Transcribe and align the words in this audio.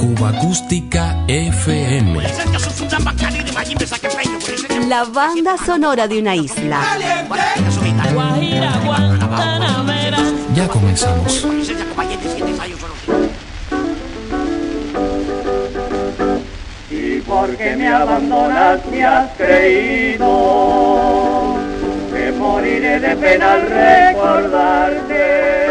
Cuba 0.00 0.30
Acústica 0.30 1.16
FM. 1.28 2.20
La 4.88 5.04
banda 5.04 5.56
sonora 5.56 6.08
de 6.08 6.18
una 6.18 6.34
isla. 6.34 6.80
Ya 10.56 10.66
comenzamos. 10.66 11.46
Y 16.90 17.20
porque 17.20 17.76
me 17.76 17.86
abandonas 17.86 18.84
me 18.90 19.04
has 19.04 19.30
creído 19.36 20.26
que 22.12 22.32
moriré 22.32 22.98
de 22.98 23.14
pena 23.14 23.52
al 23.52 23.62
recordarte. 23.68 25.61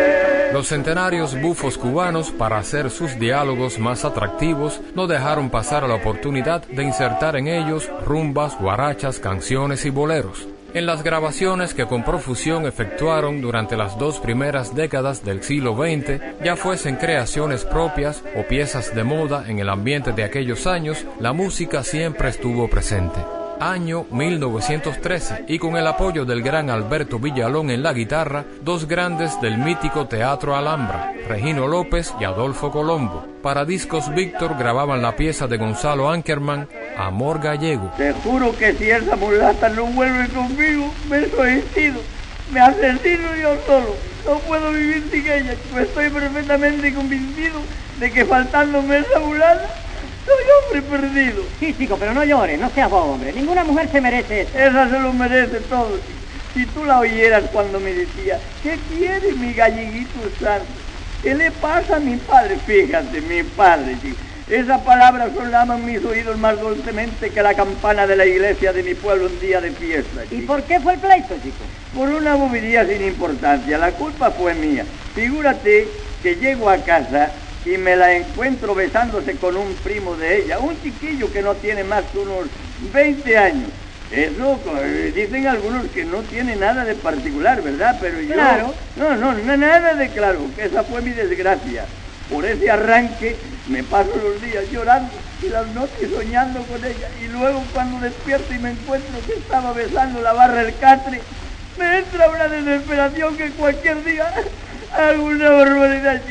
Los 0.62 0.68
centenarios 0.68 1.42
bufos 1.42 1.76
cubanos, 1.76 2.30
para 2.30 2.60
hacer 2.60 2.92
sus 2.92 3.18
diálogos 3.18 3.80
más 3.80 4.06
atractivos, 4.06 4.80
no 4.94 5.08
dejaron 5.08 5.50
pasar 5.50 5.90
la 5.90 5.96
oportunidad 5.96 6.62
de 6.68 6.84
insertar 6.84 7.36
en 7.36 7.48
ellos 7.48 7.90
rumbas, 8.06 8.56
guarachas, 8.60 9.18
canciones 9.18 9.86
y 9.86 9.90
boleros. 9.90 10.48
En 10.76 10.86
las 10.86 11.02
grabaciones 11.02 11.74
que 11.74 11.88
con 11.88 12.04
profusión 12.04 12.68
efectuaron 12.68 13.42
durante 13.42 13.76
las 13.76 13.98
dos 13.98 14.20
primeras 14.20 14.76
décadas 14.76 15.26
del 15.26 15.42
siglo 15.42 15.76
XX, 15.76 16.22
ya 16.44 16.56
fuesen 16.56 16.98
creaciones 16.98 17.66
propias 17.66 18.22
o 18.38 18.44
piezas 18.48 18.94
de 18.94 19.04
moda 19.04 19.46
en 19.48 19.58
el 19.58 19.68
ambiente 19.68 20.12
de 20.12 20.24
aquellos 20.24 20.68
años, 20.68 21.08
la 21.20 21.34
música 21.34 21.84
siempre 21.84 22.30
estuvo 22.30 22.70
presente 22.70 23.20
año 23.62 24.06
1913 24.10 25.46
y 25.48 25.60
con 25.60 25.78
el 25.78 25.86
apoyo 25.86 26.26
del 26.26 26.42
gran 26.42 26.70
Alberto 26.70 27.20
Villalón 27.20 27.70
en 27.70 27.84
la 27.84 27.94
guitarra, 27.94 28.44
dos 28.62 28.88
grandes 28.88 29.40
del 29.40 29.60
mítico 29.60 30.08
Teatro 30.08 30.56
Alhambra, 30.56 31.14
Regino 31.28 31.68
López 31.68 32.14
y 32.20 32.24
Adolfo 32.24 32.72
Colombo. 32.72 33.26
Para 33.44 33.64
Discos 33.64 34.14
Víctor 34.14 34.58
grababan 34.58 35.02
la 35.02 35.16
pieza 35.16 35.48
de 35.48 35.58
Gonzalo 35.58 36.10
Ankerman, 36.10 36.68
Amor 36.98 37.40
Gallego. 37.40 37.92
Te 37.98 38.14
juro 38.14 38.56
que 38.58 38.74
si 38.74 38.90
esa 38.90 39.16
mulata 39.16 39.70
no 39.70 39.86
vuelve 39.86 40.28
conmigo, 40.30 40.92
me 41.08 41.28
suicido, 41.30 42.02
me 42.52 42.60
asesino 42.60 43.36
yo 43.40 43.56
solo. 43.68 43.96
No 44.26 44.40
puedo 44.40 44.72
vivir 44.72 45.08
sin 45.12 45.26
ella, 45.28 45.56
pues 45.72 45.88
estoy 45.88 46.10
perfectamente 46.10 46.94
convencido 46.94 47.60
de 48.00 48.12
que 48.12 48.26
faltándome 48.26 49.00
esa 49.00 49.20
mulata, 49.20 49.68
soy 50.26 50.44
hombre 50.58 50.82
perdido. 50.82 51.44
Sí, 51.60 51.74
chico, 51.78 51.98
pero 51.98 52.14
no 52.14 52.24
llores, 52.24 52.60
no 52.60 52.70
seas 52.70 52.92
hombre. 52.92 53.34
Ninguna 53.34 53.64
mujer 53.64 53.90
se 53.92 54.02
merece 54.02 54.42
eso. 54.42 54.58
Esa 54.58 54.90
se 54.90 55.00
lo 55.00 55.14
merece 55.14 55.60
todo. 55.62 55.98
chico. 55.98 56.20
Si 56.54 56.66
tú 56.66 56.84
la 56.84 57.00
oyeras 57.00 57.44
cuando 57.52 57.80
me 57.80 57.94
decía, 57.94 58.40
¿qué 58.62 58.78
quiere 58.90 59.34
mi 59.34 59.54
galleguito 59.54 60.20
santo? 60.40 60.66
¿Qué 61.24 61.34
le 61.36 61.52
pasa 61.52 61.98
a 61.98 62.00
mi 62.00 62.18
padre? 62.18 62.58
Fíjate, 62.66 63.22
mi 63.22 63.44
padre, 63.44 63.96
chico. 64.02 64.18
Esa 64.50 64.84
palabra 64.84 65.30
sonaban 65.34 65.86
mis 65.86 66.04
oídos 66.04 66.38
más 66.38 66.60
dulcemente 66.60 67.30
que 67.30 67.42
la 67.42 67.54
campana 67.54 68.06
de 68.06 68.18
la 68.18 68.26
iglesia 68.26 68.74
de 68.74 68.84
mi 68.84 68.96
pueblo 68.96 69.28
un 69.28 69.40
día 69.40 69.62
de 69.62 69.72
fiesta. 69.72 70.24
¿Y 70.30 70.42
por 70.42 70.64
qué 70.64 70.82
fue 70.82 70.96
el 70.96 71.00
pleito, 71.00 71.36
chico? 71.42 71.64
Por 71.96 72.10
una 72.10 72.36
bobería 72.36 72.86
sin 72.86 73.02
importancia. 73.02 73.78
La 73.78 73.94
culpa 73.94 74.30
fue 74.32 74.54
mía. 74.54 74.84
Figúrate 75.16 75.88
que 76.22 76.36
llego 76.36 76.70
a 76.70 76.78
casa 76.80 77.32
y 77.66 77.78
me 77.78 77.96
la 77.96 78.14
encuentro 78.14 78.74
besándose 78.74 79.36
con 79.38 79.56
un 79.56 79.74
primo 79.76 80.16
de 80.16 80.44
ella, 80.44 80.60
un 80.60 80.82
chiquillo 80.82 81.32
que 81.32 81.42
no 81.42 81.56
tiene 81.56 81.84
más 81.84 82.04
que 82.06 82.20
unos 82.20 82.48
20 82.94 83.38
años. 83.38 83.70
Eso 84.12 84.60
eh, 84.82 85.14
dicen 85.16 85.48
algunos 85.48 85.86
que 85.88 86.04
no 86.04 86.18
tiene 86.24 86.56
nada 86.56 86.84
de 86.84 86.96
particular, 86.96 87.62
¿verdad? 87.62 87.98
Pero 88.02 88.20
yo... 88.20 88.34
Claro. 88.34 88.74
No, 88.98 89.16
no, 89.16 89.34
nada 89.58 89.94
de 89.94 90.10
claro, 90.10 90.40
que 90.56 90.66
esa 90.66 90.84
fue 90.84 91.02
mi 91.02 91.12
desgracia. 91.12 91.86
Por 92.30 92.46
ese 92.46 92.70
arranque 92.70 93.38
me 93.68 93.84
paso 93.84 94.12
los 94.16 94.42
días 94.42 94.66
llorando 94.72 95.14
y 95.42 95.50
las 95.50 95.68
noches 95.68 96.10
soñando 96.14 96.62
con 96.64 96.84
ella. 96.84 97.08
Y 97.22 97.28
luego 97.28 97.64
cuando 97.74 98.02
despierto 98.02 98.54
y 98.54 98.60
me 98.60 98.72
encuentro 98.72 99.20
que 99.26 99.34
estaba 99.34 99.72
besando 99.74 100.22
la 100.22 100.34
barra 100.34 100.64
del 100.64 100.76
catre, 100.78 101.22
me 101.78 102.00
entra 102.00 102.30
una 102.30 102.48
desesperación 102.50 103.38
que 103.38 103.50
cualquier 103.52 104.04
día 104.04 104.26
hago 104.94 105.24
una 105.24 105.50
barbaridad. 105.52 106.22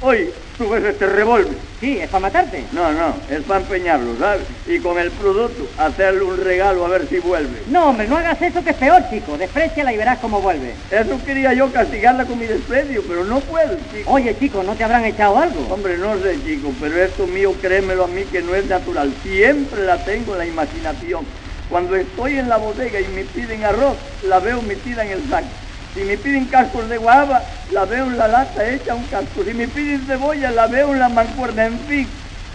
Oye, 0.00 0.32
tú 0.58 0.68
ves 0.68 0.84
este 0.84 1.06
revólver. 1.06 1.56
Sí, 1.80 1.98
es 1.98 2.08
para 2.08 2.22
matarte. 2.22 2.66
No, 2.72 2.92
no, 2.92 3.14
es 3.30 3.40
para 3.42 3.60
empeñarlo, 3.60 4.18
¿sabes? 4.18 4.42
Y 4.66 4.80
con 4.80 4.98
el 4.98 5.12
producto 5.12 5.70
hacerle 5.78 6.24
un 6.24 6.36
regalo 6.36 6.84
a 6.84 6.88
ver 6.88 7.08
si 7.08 7.20
vuelve. 7.20 7.62
No, 7.68 7.90
hombre, 7.90 8.08
no 8.08 8.16
hagas 8.16 8.42
eso 8.42 8.62
que 8.64 8.70
es 8.70 8.76
peor, 8.76 9.08
chico. 9.08 9.38
Despreciala 9.38 9.92
y 9.92 9.96
verás 9.96 10.18
cómo 10.18 10.40
vuelve. 10.42 10.74
Eso 10.90 11.24
quería 11.24 11.54
yo 11.54 11.72
castigarla 11.72 12.26
con 12.26 12.38
mi 12.38 12.46
desprecio, 12.46 13.04
pero 13.06 13.24
no 13.24 13.40
puedo, 13.40 13.78
chico. 13.92 14.10
Oye, 14.10 14.36
chico, 14.38 14.64
¿no 14.64 14.74
te 14.74 14.82
habrán 14.82 15.04
echado 15.04 15.38
algo? 15.38 15.72
Hombre, 15.72 15.96
no 15.96 16.20
sé, 16.20 16.42
chico, 16.44 16.74
pero 16.80 17.00
esto 17.00 17.26
mío, 17.28 17.54
créemelo 17.62 18.04
a 18.04 18.08
mí 18.08 18.24
que 18.24 18.42
no 18.42 18.56
es 18.56 18.66
natural. 18.66 19.14
Siempre 19.22 19.86
la 19.86 20.04
tengo 20.04 20.32
en 20.32 20.38
la 20.38 20.46
imaginación. 20.46 21.26
Cuando 21.68 21.94
estoy 21.94 22.38
en 22.38 22.48
la 22.48 22.56
bodega 22.56 22.98
y 22.98 23.06
me 23.08 23.24
piden 23.24 23.64
arroz, 23.64 23.98
la 24.24 24.40
veo 24.40 24.60
metida 24.62 25.04
en 25.04 25.12
el 25.12 25.28
saco. 25.28 25.67
Si 25.98 26.04
me 26.04 26.16
piden 26.16 26.44
cascos 26.44 26.88
de 26.88 26.96
guava, 26.96 27.42
la 27.72 27.84
veo 27.84 28.04
en 28.04 28.16
la 28.16 28.28
lata 28.28 28.64
hecha 28.68 28.94
un 28.94 29.02
casco. 29.06 29.42
Si 29.42 29.52
me 29.52 29.66
piden 29.66 30.06
cebolla, 30.06 30.52
la 30.52 30.68
veo 30.68 30.92
en 30.92 31.00
la 31.00 31.08
mancuerna. 31.08 31.66
En 31.66 31.76
fin, 31.80 32.06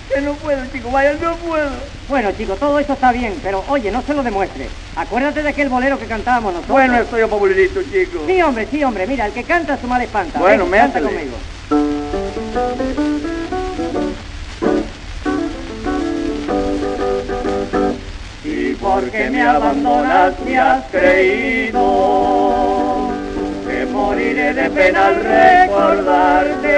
que 0.08 0.22
no 0.22 0.32
puedo, 0.36 0.66
chico, 0.72 0.90
vaya, 0.90 1.12
no 1.22 1.36
puedo. 1.36 1.70
Bueno, 2.08 2.32
chico, 2.38 2.56
todo 2.56 2.80
eso 2.80 2.94
está 2.94 3.12
bien, 3.12 3.38
pero 3.44 3.62
oye, 3.68 3.92
no 3.92 4.02
se 4.02 4.14
lo 4.14 4.24
demuestres. 4.24 4.70
Acuérdate 4.96 5.44
de 5.44 5.50
aquel 5.50 5.68
bolero 5.68 6.00
que 6.00 6.06
cantábamos 6.06 6.54
nosotros. 6.54 6.74
Bueno, 6.74 6.98
estoy 7.00 7.24
favorito, 7.24 7.82
chico. 7.84 8.24
Sí, 8.26 8.42
hombre, 8.42 8.66
sí, 8.72 8.82
hombre. 8.82 9.06
Mira, 9.08 9.26
el 9.26 9.34
que 9.34 9.44
canta 9.44 9.76
su 9.76 9.88
mal 9.88 10.02
espanta. 10.02 10.40
Bueno, 10.40 10.66
Ven, 10.70 10.80
canta 10.80 11.02
conmigo. 11.02 11.36
Y 18.46 18.74
porque 18.76 19.30
me 19.30 19.42
abandonas 19.42 20.40
me 20.46 20.58
has 20.58 20.86
creído 20.86 22.93
moriré 23.86 24.54
de 24.54 24.70
pena 24.70 25.08
al 25.08 25.16
recordarte. 25.16 26.78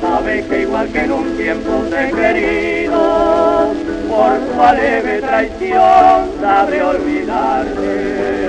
Sabes 0.00 0.44
que 0.46 0.62
igual 0.62 0.88
que 0.88 1.00
en 1.00 1.12
un 1.12 1.36
tiempo 1.36 1.84
te 1.90 2.08
he 2.08 2.10
querido, 2.10 3.72
por 4.08 4.38
tu 4.38 4.76
leve 4.76 5.20
traición 5.20 6.30
sabré 6.40 6.82
olvidarte. 6.82 8.48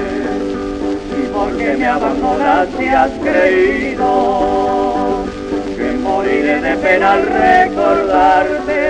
Y 1.22 1.24
porque 1.34 1.76
me 1.78 1.88
abandonas 1.88 2.70
me 2.78 2.90
has 2.90 3.12
creído 3.12 5.26
que 5.78 5.92
moriré 6.04 6.62
de 6.62 6.76
pena 6.78 7.14
al 7.14 7.26
recordarte. 7.26 8.82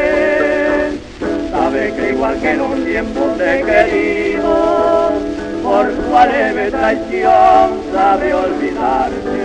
Sabe 1.52 1.94
que 1.94 2.10
igual 2.12 2.40
que 2.40 2.52
en 2.52 2.62
un 2.62 2.86
tiempo 2.86 3.22
te 3.38 3.60
he 3.60 3.64
querido, 3.64 5.11
por 5.72 5.88
tu 5.88 6.12
leve 6.32 6.70
traición 6.70 7.68
sabe 7.94 8.34
olvidarte. 8.34 9.44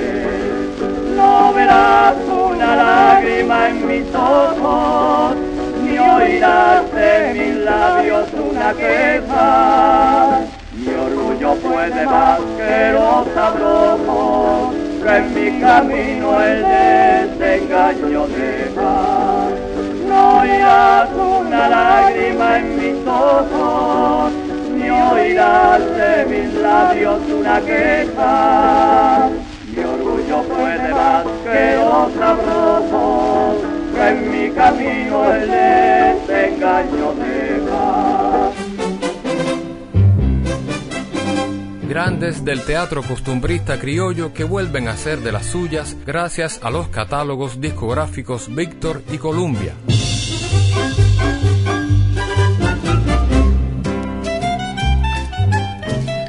No 1.17 1.53
verás 1.55 2.17
una 2.27 2.71
lágrima 2.77 3.69
en 3.69 3.87
mis 3.87 4.09
ojos, 4.13 5.37
ni 5.85 5.97
oirás 5.99 6.83
de 6.93 7.33
mis 7.33 7.57
labios 7.65 8.27
una 8.51 8.73
queja. 8.75 10.41
Mi 10.75 10.89
orgullo 10.89 11.55
puede 11.67 12.05
más 12.05 12.41
que 12.59 12.93
los 12.99 13.37
abrojos, 13.37 14.75
que 15.03 15.17
en 15.17 15.27
mi 15.35 15.61
camino 15.61 16.43
el 16.43 16.61
desengaño 17.39 18.27
deja. 18.27 19.49
No 20.09 20.41
oirás 20.41 21.09
una 21.15 21.69
lágrima 21.69 22.59
en 22.59 22.67
mis 22.81 23.07
ojos, 23.07 24.33
ni 24.97 25.03
oirás 25.03 25.81
de 25.81 26.27
mis 26.27 26.55
labios 26.55 27.21
una 27.29 27.61
queja. 27.61 29.31
Mi 29.75 29.83
orgullo 29.85 30.43
puede 30.45 30.95
más 30.95 31.25
que 31.45 31.77
los 31.77 32.17
abrojos, 32.23 33.57
que 33.95 34.09
en 34.09 34.31
mi 34.31 34.51
camino 34.55 35.33
el 35.33 35.51
desengaño 35.51 37.13
deja. 37.15 38.51
Grandes 41.89 42.45
del 42.45 42.63
teatro 42.63 43.03
costumbrista 43.03 43.79
criollo 43.79 44.35
que 44.35 44.45
vuelven 44.45 44.89
a 44.89 44.97
ser 44.97 45.21
de 45.21 45.33
las 45.33 45.47
suyas 45.47 45.97
gracias 46.05 46.61
a 46.63 46.71
los 46.71 46.89
catálogos 46.89 47.61
discográficos 47.61 48.55
Víctor 48.55 49.03
y 49.11 49.19
Columbia. 49.19 49.75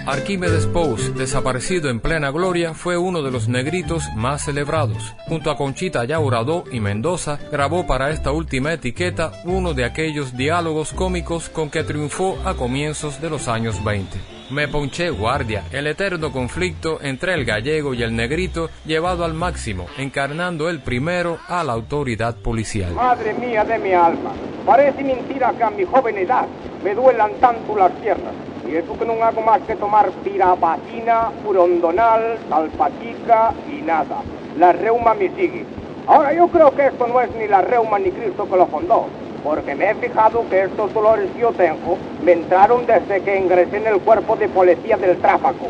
Arquímedes 0.07 0.65
Pous, 0.68 1.13
desaparecido 1.18 1.89
en 1.89 2.00
plena 2.00 2.31
gloria, 2.31 2.74
fue 2.74 2.95
uno 2.95 3.21
de 3.21 3.30
los 3.30 3.50
negritos 3.50 4.06
más 4.15 4.45
celebrados. 4.45 5.13
Junto 5.27 5.51
a 5.51 5.57
Conchita 5.57 6.06
Yauradó 6.06 6.63
y 6.71 6.80
Mendoza, 6.80 7.38
grabó 7.51 7.86
para 7.86 8.12
esta 8.12 8.31
última 8.31 8.71
etiqueta 8.71 9.33
uno 9.44 9.74
de 9.74 9.83
aquellos 9.83 10.38
diálogos 10.38 10.94
cómicos 10.94 11.50
con 11.50 11.69
que 11.69 11.83
triunfó 11.83 12.38
a 12.45 12.54
comienzos 12.54 13.19
de 13.19 13.30
los 13.30 13.50
años 13.50 13.83
20. 13.83 14.18
Me 14.50 14.69
ponché 14.69 15.09
guardia, 15.09 15.65
el 15.74 15.88
eterno 15.88 16.31
conflicto 16.31 17.00
entre 17.01 17.33
el 17.33 17.44
gallego 17.44 17.94
y 17.94 18.01
el 18.01 18.15
negrito 18.15 18.69
llevado 18.86 19.25
al 19.25 19.33
máximo, 19.33 19.88
encarnando 19.98 20.69
el 20.69 20.80
primero 20.80 21.38
a 21.50 21.65
la 21.65 21.74
autoridad 21.74 22.38
policial. 22.38 22.94
Madre 22.94 23.33
mía 23.33 23.65
de 23.65 23.77
mi 23.77 23.92
alma, 23.92 24.31
parece 24.65 25.03
mentira 25.03 25.53
que 25.57 25.63
a 25.63 25.69
mi 25.69 25.83
joven 25.83 26.18
edad 26.18 26.48
me 26.81 26.95
duelan 26.95 27.33
tanto 27.42 27.75
las 27.75 27.92
piernas. 27.92 28.33
Y 28.69 28.75
eso 28.75 28.98
que 29.00 29.06
no 29.06 29.14
hago 29.24 29.42
más 29.42 29.62
que 29.62 29.75
tomar 29.75 30.10
pirapacina, 30.24 31.31
furondonal, 31.44 32.38
salpachica 32.50 33.54
y 33.72 33.81
nada. 33.81 34.18
La 34.60 34.74
reuma 34.74 35.14
me 35.14 35.30
sigue. 35.30 35.66
Ahora 36.06 36.34
yo 36.34 36.48
creo 36.50 36.72
que 36.75 36.88
esto 36.88 37.08
no 37.08 37.22
es 37.22 37.34
ni 37.36 37.48
la 37.48 37.62
reuma 37.62 37.98
ni 38.00 38.12
Cristo 38.12 38.48
que 38.50 38.58
lo 38.58 38.66
fundó, 38.68 39.06
porque 39.44 39.74
me 39.74 39.92
he 39.92 39.96
fijado 39.96 40.44
que 40.50 40.64
estos 40.64 40.94
dolores 40.94 41.30
que 41.31 41.40
yo 41.40 41.52
tengo 41.54 41.98
me 42.24 42.34
entraron 42.34 42.86
desde 42.86 43.22
que 43.22 43.40
ingresé 43.40 43.78
en 43.78 43.88
el 43.88 44.00
cuerpo 44.00 44.36
de 44.36 44.50
policía 44.50 44.98
del 44.98 45.18
tráfico. 45.18 45.68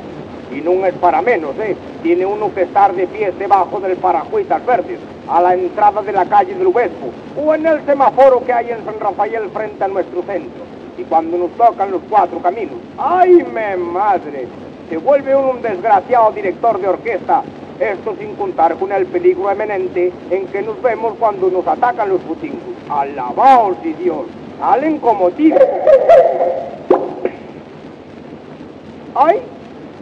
Y 0.52 0.62
no 0.62 0.86
es 0.86 0.94
para 0.96 1.22
menos, 1.22 1.52
¿eh? 1.60 1.76
Tiene 2.02 2.26
uno 2.26 2.54
que 2.54 2.64
estar 2.64 2.94
de 2.94 3.06
pie 3.08 3.32
debajo 3.34 3.80
del 3.80 3.98
parajuitas 3.98 4.66
verdes, 4.66 5.00
a 5.28 5.42
la 5.42 5.54
entrada 5.54 6.02
de 6.02 6.14
la 6.14 6.26
calle 6.26 6.56
del 6.56 6.68
Obispo, 6.68 7.12
o 7.40 7.54
en 7.54 7.66
el 7.66 7.86
semáforo 7.86 8.44
que 8.44 8.54
hay 8.54 8.72
en 8.72 8.84
San 8.86 9.00
Rafael 9.00 9.50
frente 9.52 9.84
a 9.84 9.88
nuestro 9.88 10.24
centro. 10.24 10.67
Y 10.98 11.04
cuando 11.04 11.38
nos 11.38 11.52
tocan 11.52 11.92
los 11.92 12.02
cuatro 12.10 12.40
caminos, 12.40 12.76
¡ay, 12.98 13.44
me 13.54 13.78
madre! 13.78 14.48
Se 14.90 14.98
vuelve 14.98 15.36
uno 15.36 15.52
un 15.52 15.62
desgraciado 15.62 16.32
director 16.32 16.80
de 16.80 16.88
orquesta 16.88 17.44
esto 17.80 18.16
sin 18.20 18.34
contar 18.36 18.76
con 18.76 18.92
el 18.92 19.06
peligro 19.06 19.52
eminente 19.52 20.12
en 20.32 20.48
que 20.48 20.64
nos 20.64 20.82
vemos 20.82 21.14
cuando 21.20 21.50
nos 21.52 21.68
atacan 21.68 22.10
los 22.10 22.20
putingos. 22.22 22.60
Alabaos 22.90 23.78
y 23.84 23.94
Dios, 23.94 24.26
salen 24.60 24.98
como 24.98 25.30
tigres. 25.32 25.68
¡Ay! 29.14 29.42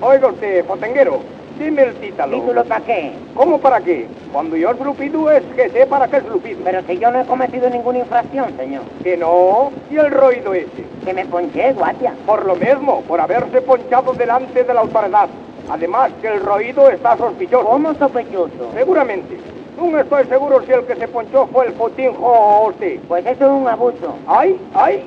Oiga 0.01 0.29
potenguero, 0.67 1.19
dime 1.59 1.83
el 1.83 1.95
títalo. 1.95 2.39
¿Título 2.39 2.63
para 2.65 2.85
qué? 2.85 3.11
¿Cómo 3.33 3.59
para 3.59 3.81
qué? 3.81 4.07
Cuando 4.31 4.55
yo 4.55 4.71
es 4.71 4.79
lupido 4.79 5.31
es 5.31 5.43
que 5.55 5.69
sé 5.69 5.85
para 5.85 6.07
qué 6.07 6.17
es 6.17 6.25
lupido. 6.25 6.59
Pero 6.63 6.81
si 6.87 6.97
yo 6.97 7.11
no 7.11 7.21
he 7.21 7.25
cometido 7.25 7.69
ninguna 7.69 7.99
infracción, 7.99 8.55
señor. 8.57 8.83
Que 9.03 9.17
no, 9.17 9.71
y 9.89 9.97
el 9.97 10.11
roído 10.11 10.53
ese. 10.53 10.85
Que 11.03 11.13
me 11.13 11.25
ponché, 11.25 11.73
guardia. 11.73 12.13
Por 12.25 12.45
lo 12.45 12.55
mismo, 12.55 13.01
por 13.01 13.19
haberse 13.19 13.61
ponchado 13.61 14.13
delante 14.13 14.63
de 14.63 14.73
la 14.73 14.81
autoridad. 14.81 15.29
Además 15.69 16.11
que 16.21 16.27
el 16.27 16.41
roído 16.41 16.89
está 16.89 17.17
sospechoso. 17.17 17.65
¿Cómo 17.65 17.93
sospechoso? 17.95 18.71
Seguramente. 18.73 19.37
No 19.77 19.99
estoy 19.99 20.25
seguro 20.25 20.61
si 20.65 20.71
el 20.71 20.85
que 20.85 20.95
se 20.95 21.07
ponchó 21.07 21.47
fue 21.47 21.67
el 21.67 21.73
fotinjo 21.73 22.25
o 22.25 22.69
usted. 22.69 22.99
Pues 23.07 23.25
eso 23.25 23.45
es 23.45 23.51
un 23.51 23.67
abuso. 23.67 24.15
¡Ay, 24.25 24.57
ay! 24.73 25.03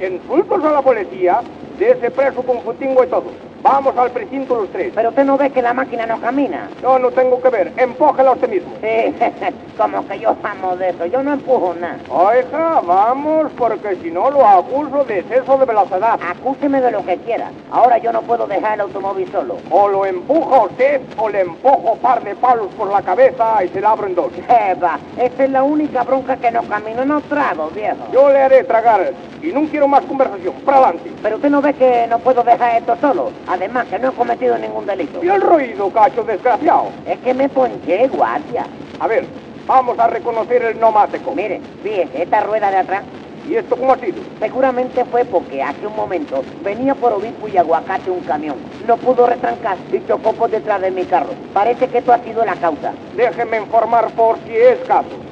Insultos 0.00 0.64
a 0.64 0.72
la 0.72 0.82
policía, 0.82 1.40
de 1.78 1.90
ese 1.92 2.10
preso 2.10 2.42
con 2.42 2.60
fotingo 2.62 3.04
y 3.04 3.06
todo. 3.06 3.51
Vamos 3.62 3.96
al 3.96 4.10
precinto 4.10 4.56
los 4.56 4.68
tres. 4.70 4.92
Pero 4.92 5.10
usted 5.10 5.24
no 5.24 5.38
ve 5.38 5.50
que 5.50 5.62
la 5.62 5.72
máquina 5.72 6.04
no 6.04 6.20
camina. 6.20 6.68
No, 6.82 6.98
no 6.98 7.10
tengo 7.12 7.40
que 7.40 7.48
ver. 7.48 7.72
Empójela 7.76 8.32
usted 8.32 8.48
mismo. 8.48 8.72
Sí, 8.80 9.14
como 9.78 10.06
que 10.08 10.18
yo 10.18 10.34
amo 10.42 10.76
de 10.76 10.88
eso. 10.90 11.06
Yo 11.06 11.22
no 11.22 11.32
empujo 11.34 11.72
nada. 11.78 11.98
Oiga, 12.08 12.80
vamos, 12.80 13.52
porque 13.56 13.96
si 14.02 14.10
no 14.10 14.30
lo 14.30 14.44
acuso 14.44 15.04
de 15.04 15.20
exceso 15.20 15.58
de 15.58 15.64
velocidad. 15.64 16.18
Acúseme 16.20 16.80
de 16.80 16.90
lo 16.90 17.04
que 17.06 17.18
quiera. 17.18 17.50
Ahora 17.70 17.98
yo 17.98 18.12
no 18.12 18.22
puedo 18.22 18.48
dejar 18.48 18.74
el 18.74 18.80
automóvil 18.80 19.30
solo. 19.30 19.56
O 19.70 19.88
lo 19.88 20.06
empuja 20.06 20.62
usted 20.64 21.00
o 21.16 21.28
le 21.28 21.42
empujo 21.42 21.96
par 22.02 22.24
de 22.24 22.34
palos 22.34 22.66
por 22.76 22.88
la 22.88 23.02
cabeza 23.02 23.62
y 23.64 23.68
se 23.68 23.80
la 23.80 23.90
abro 23.92 24.08
en 24.08 24.16
dos. 24.16 24.32
Eva, 24.48 24.98
esa 25.16 25.44
es 25.44 25.50
la 25.50 25.62
única 25.62 26.02
bronca 26.02 26.36
que 26.36 26.50
no 26.50 26.62
camino, 26.64 27.04
no 27.04 27.20
trago, 27.20 27.68
viejo. 27.70 28.08
Yo 28.12 28.28
le 28.28 28.38
haré 28.38 28.64
tragar 28.64 29.12
y 29.40 29.52
no 29.52 29.62
quiero 29.68 29.86
más 29.86 30.02
conversación. 30.02 30.54
Para 30.64 30.78
adelante. 30.78 31.12
Pero 31.22 31.36
usted 31.36 31.50
no 31.50 31.62
ve 31.62 31.74
que 31.74 32.06
no 32.08 32.18
puedo 32.18 32.42
dejar 32.42 32.78
esto 32.78 32.96
solo. 33.00 33.30
Además 33.52 33.86
que 33.88 33.98
no 33.98 34.08
he 34.08 34.12
cometido 34.12 34.56
ningún 34.56 34.86
delito. 34.86 35.22
¿Y 35.22 35.28
el 35.28 35.42
ruido, 35.42 35.90
cacho 35.90 36.24
desgraciado? 36.24 36.86
Es 37.06 37.18
que 37.18 37.34
me 37.34 37.50
ponché, 37.50 38.08
guardia. 38.08 38.64
A 38.98 39.06
ver, 39.06 39.26
vamos 39.66 39.98
a 39.98 40.06
reconocer 40.06 40.62
el 40.62 40.80
neumático. 40.80 41.34
Mire, 41.34 41.60
fíjese, 41.82 42.22
esta 42.22 42.40
rueda 42.40 42.70
de 42.70 42.78
atrás 42.78 43.02
¿Y 43.48 43.56
esto 43.56 43.76
cómo 43.76 43.92
ha 43.92 43.98
sido? 43.98 44.22
Seguramente 44.38 45.04
fue 45.06 45.24
porque 45.24 45.62
hace 45.62 45.86
un 45.86 45.96
momento 45.96 46.42
venía 46.64 46.94
por 46.94 47.12
obispo 47.12 47.48
y 47.48 47.58
aguacate 47.58 48.10
un 48.10 48.20
camión. 48.20 48.54
No 48.86 48.96
pudo 48.96 49.26
retrancar 49.26 49.76
y 49.92 50.06
chocó 50.06 50.32
por 50.32 50.48
detrás 50.48 50.80
de 50.80 50.92
mi 50.92 51.04
carro. 51.04 51.30
Parece 51.52 51.88
que 51.88 51.98
esto 51.98 52.12
ha 52.12 52.18
sido 52.18 52.44
la 52.44 52.54
causa. 52.54 52.92
Déjeme 53.16 53.58
informar 53.58 54.10
por 54.12 54.38
si 54.46 54.56
es 54.56 54.78
caso. 54.86 55.31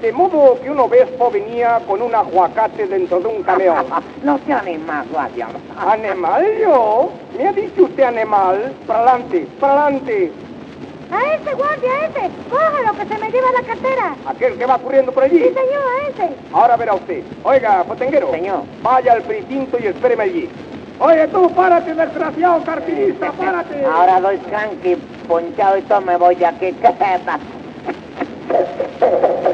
De 0.00 0.12
modo 0.12 0.58
que 0.62 0.70
un 0.70 0.80
obispo 0.80 1.30
venía 1.30 1.78
con 1.86 2.00
un 2.00 2.14
aguacate 2.14 2.86
dentro 2.86 3.20
de 3.20 3.28
un 3.28 3.42
camión. 3.42 3.84
no 4.22 4.38
se 4.46 4.52
animal, 4.52 5.06
guardia. 5.12 5.48
¿Animal 5.78 6.46
yo? 6.58 7.10
¿Me 7.36 7.48
ha 7.48 7.52
dicho 7.52 7.82
usted 7.84 8.04
animal? 8.04 8.72
Para 8.86 9.00
adelante, 9.00 9.46
para 9.60 9.86
adelante. 9.86 10.32
A 11.12 11.34
ese, 11.34 11.54
guardia, 11.54 11.90
a 11.90 12.06
ese. 12.06 12.30
Cójalo, 12.48 12.92
que 12.98 13.14
se 13.14 13.18
me 13.20 13.30
lleva 13.30 13.52
la 13.52 13.62
cartera. 13.66 14.16
Aquel 14.26 14.56
que 14.56 14.64
va 14.64 14.78
corriendo 14.78 15.12
por 15.12 15.24
allí. 15.24 15.38
Sí, 15.38 15.44
señor, 15.44 15.82
a 15.82 16.08
ese. 16.08 16.34
Ahora 16.52 16.76
verá 16.76 16.94
usted. 16.94 17.22
Oiga, 17.42 17.84
potenguero. 17.84 18.30
Señor. 18.30 18.62
Vaya 18.82 19.12
al 19.12 19.22
precinto 19.22 19.76
y 19.78 19.88
espéreme 19.88 20.22
allí. 20.22 20.48
Oye, 20.98 21.28
tú, 21.28 21.50
párate, 21.50 21.94
desgraciado 21.94 22.62
carpinista, 22.62 23.32
párate. 23.38 23.84
Ahora 23.84 24.20
doy 24.20 24.38
tranqui, 24.38 24.96
ponchado 25.28 25.76
y 25.76 25.82
todo 25.82 26.00
me 26.00 26.16
voy 26.16 26.36
de 26.36 26.46
aquí. 26.46 26.72
¿Qué 26.72 26.88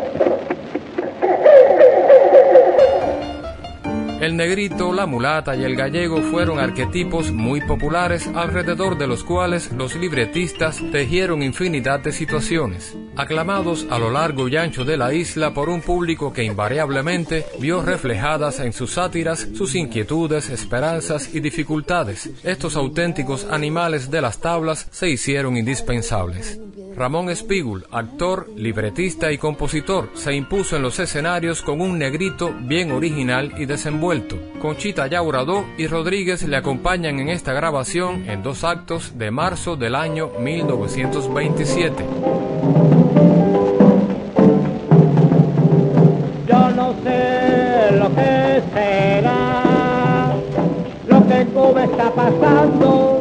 El 4.26 4.36
negrito, 4.36 4.92
la 4.92 5.06
mulata 5.06 5.54
y 5.54 5.62
el 5.62 5.76
gallego 5.76 6.20
fueron 6.20 6.58
arquetipos 6.58 7.30
muy 7.30 7.60
populares 7.60 8.26
alrededor 8.34 8.98
de 8.98 9.06
los 9.06 9.22
cuales 9.22 9.70
los 9.70 9.94
libretistas 9.94 10.82
tejieron 10.90 11.44
infinidad 11.44 12.00
de 12.00 12.10
situaciones, 12.10 12.96
aclamados 13.14 13.86
a 13.88 14.00
lo 14.00 14.10
largo 14.10 14.48
y 14.48 14.56
ancho 14.56 14.84
de 14.84 14.96
la 14.96 15.14
isla 15.14 15.54
por 15.54 15.68
un 15.68 15.80
público 15.80 16.32
que 16.32 16.42
invariablemente 16.42 17.46
vio 17.60 17.82
reflejadas 17.82 18.58
en 18.58 18.72
sus 18.72 18.94
sátiras 18.94 19.46
sus 19.54 19.76
inquietudes, 19.76 20.50
esperanzas 20.50 21.32
y 21.32 21.38
dificultades. 21.38 22.28
Estos 22.42 22.74
auténticos 22.74 23.46
animales 23.48 24.10
de 24.10 24.22
las 24.22 24.40
tablas 24.40 24.88
se 24.90 25.08
hicieron 25.08 25.56
indispensables. 25.56 26.58
Ramón 26.96 27.28
Espígul, 27.28 27.84
actor, 27.90 28.48
libretista 28.56 29.30
y 29.30 29.36
compositor, 29.36 30.08
se 30.14 30.34
impuso 30.34 30.76
en 30.76 30.82
los 30.82 30.98
escenarios 30.98 31.60
con 31.60 31.82
un 31.82 31.98
negrito 31.98 32.54
bien 32.58 32.90
original 32.90 33.52
y 33.58 33.66
desenvuelto. 33.66 34.15
Conchita 34.60 35.06
Yauradó 35.06 35.66
y 35.76 35.86
Rodríguez 35.86 36.42
le 36.42 36.56
acompañan 36.56 37.18
en 37.18 37.28
esta 37.28 37.52
grabación 37.52 38.28
en 38.28 38.42
dos 38.42 38.64
actos 38.64 39.18
de 39.18 39.30
marzo 39.30 39.76
del 39.76 39.94
año 39.94 40.30
1927. 40.38 42.04
Yo 46.48 46.70
no 46.70 46.94
sé 47.04 47.96
lo 47.98 48.08
que 48.14 48.62
será, 48.72 50.34
lo 51.08 51.26
que 51.26 51.40
en 51.40 51.48
Cuba 51.48 51.84
está 51.84 52.10
pasando. 52.10 53.20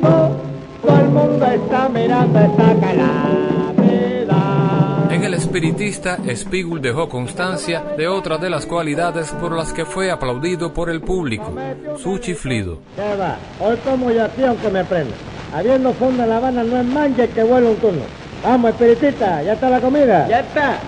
Todo 0.00 1.00
el 1.00 1.08
mundo 1.10 1.46
está 1.46 1.88
mirando 1.90 2.38
esta 2.40 2.74
calamidad. 2.80 3.47
Espiritista, 5.48 6.18
Spiegel 6.36 6.82
dejó 6.82 7.08
constancia 7.08 7.82
de 7.96 8.06
otra 8.06 8.36
de 8.36 8.50
las 8.50 8.66
cualidades 8.66 9.32
por 9.32 9.56
las 9.56 9.72
que 9.72 9.86
fue 9.86 10.10
aplaudido 10.10 10.74
por 10.74 10.90
el 10.90 11.00
público, 11.00 11.54
su 11.96 12.18
chiflido. 12.18 12.80
¿Qué 12.94 13.16
va? 13.16 13.38
Hoy 13.58 13.78
como 13.78 14.10
yo 14.10 14.26
aquí 14.26 14.44
aunque 14.44 14.68
me 14.68 14.84
prenda. 14.84 15.14
Habiendo 15.54 15.94
fondo 15.94 16.22
en 16.22 16.28
La 16.28 16.36
Habana 16.36 16.62
no 16.64 16.76
es 16.76 16.84
manje 16.84 17.28
que 17.30 17.42
vuelva 17.44 17.70
un 17.70 17.76
turno. 17.76 18.02
Vamos, 18.44 18.72
espiritista, 18.72 19.42
¿ya 19.42 19.54
está 19.54 19.70
la 19.70 19.80
comida? 19.80 20.28
Ya 20.28 20.40
está. 20.40 20.78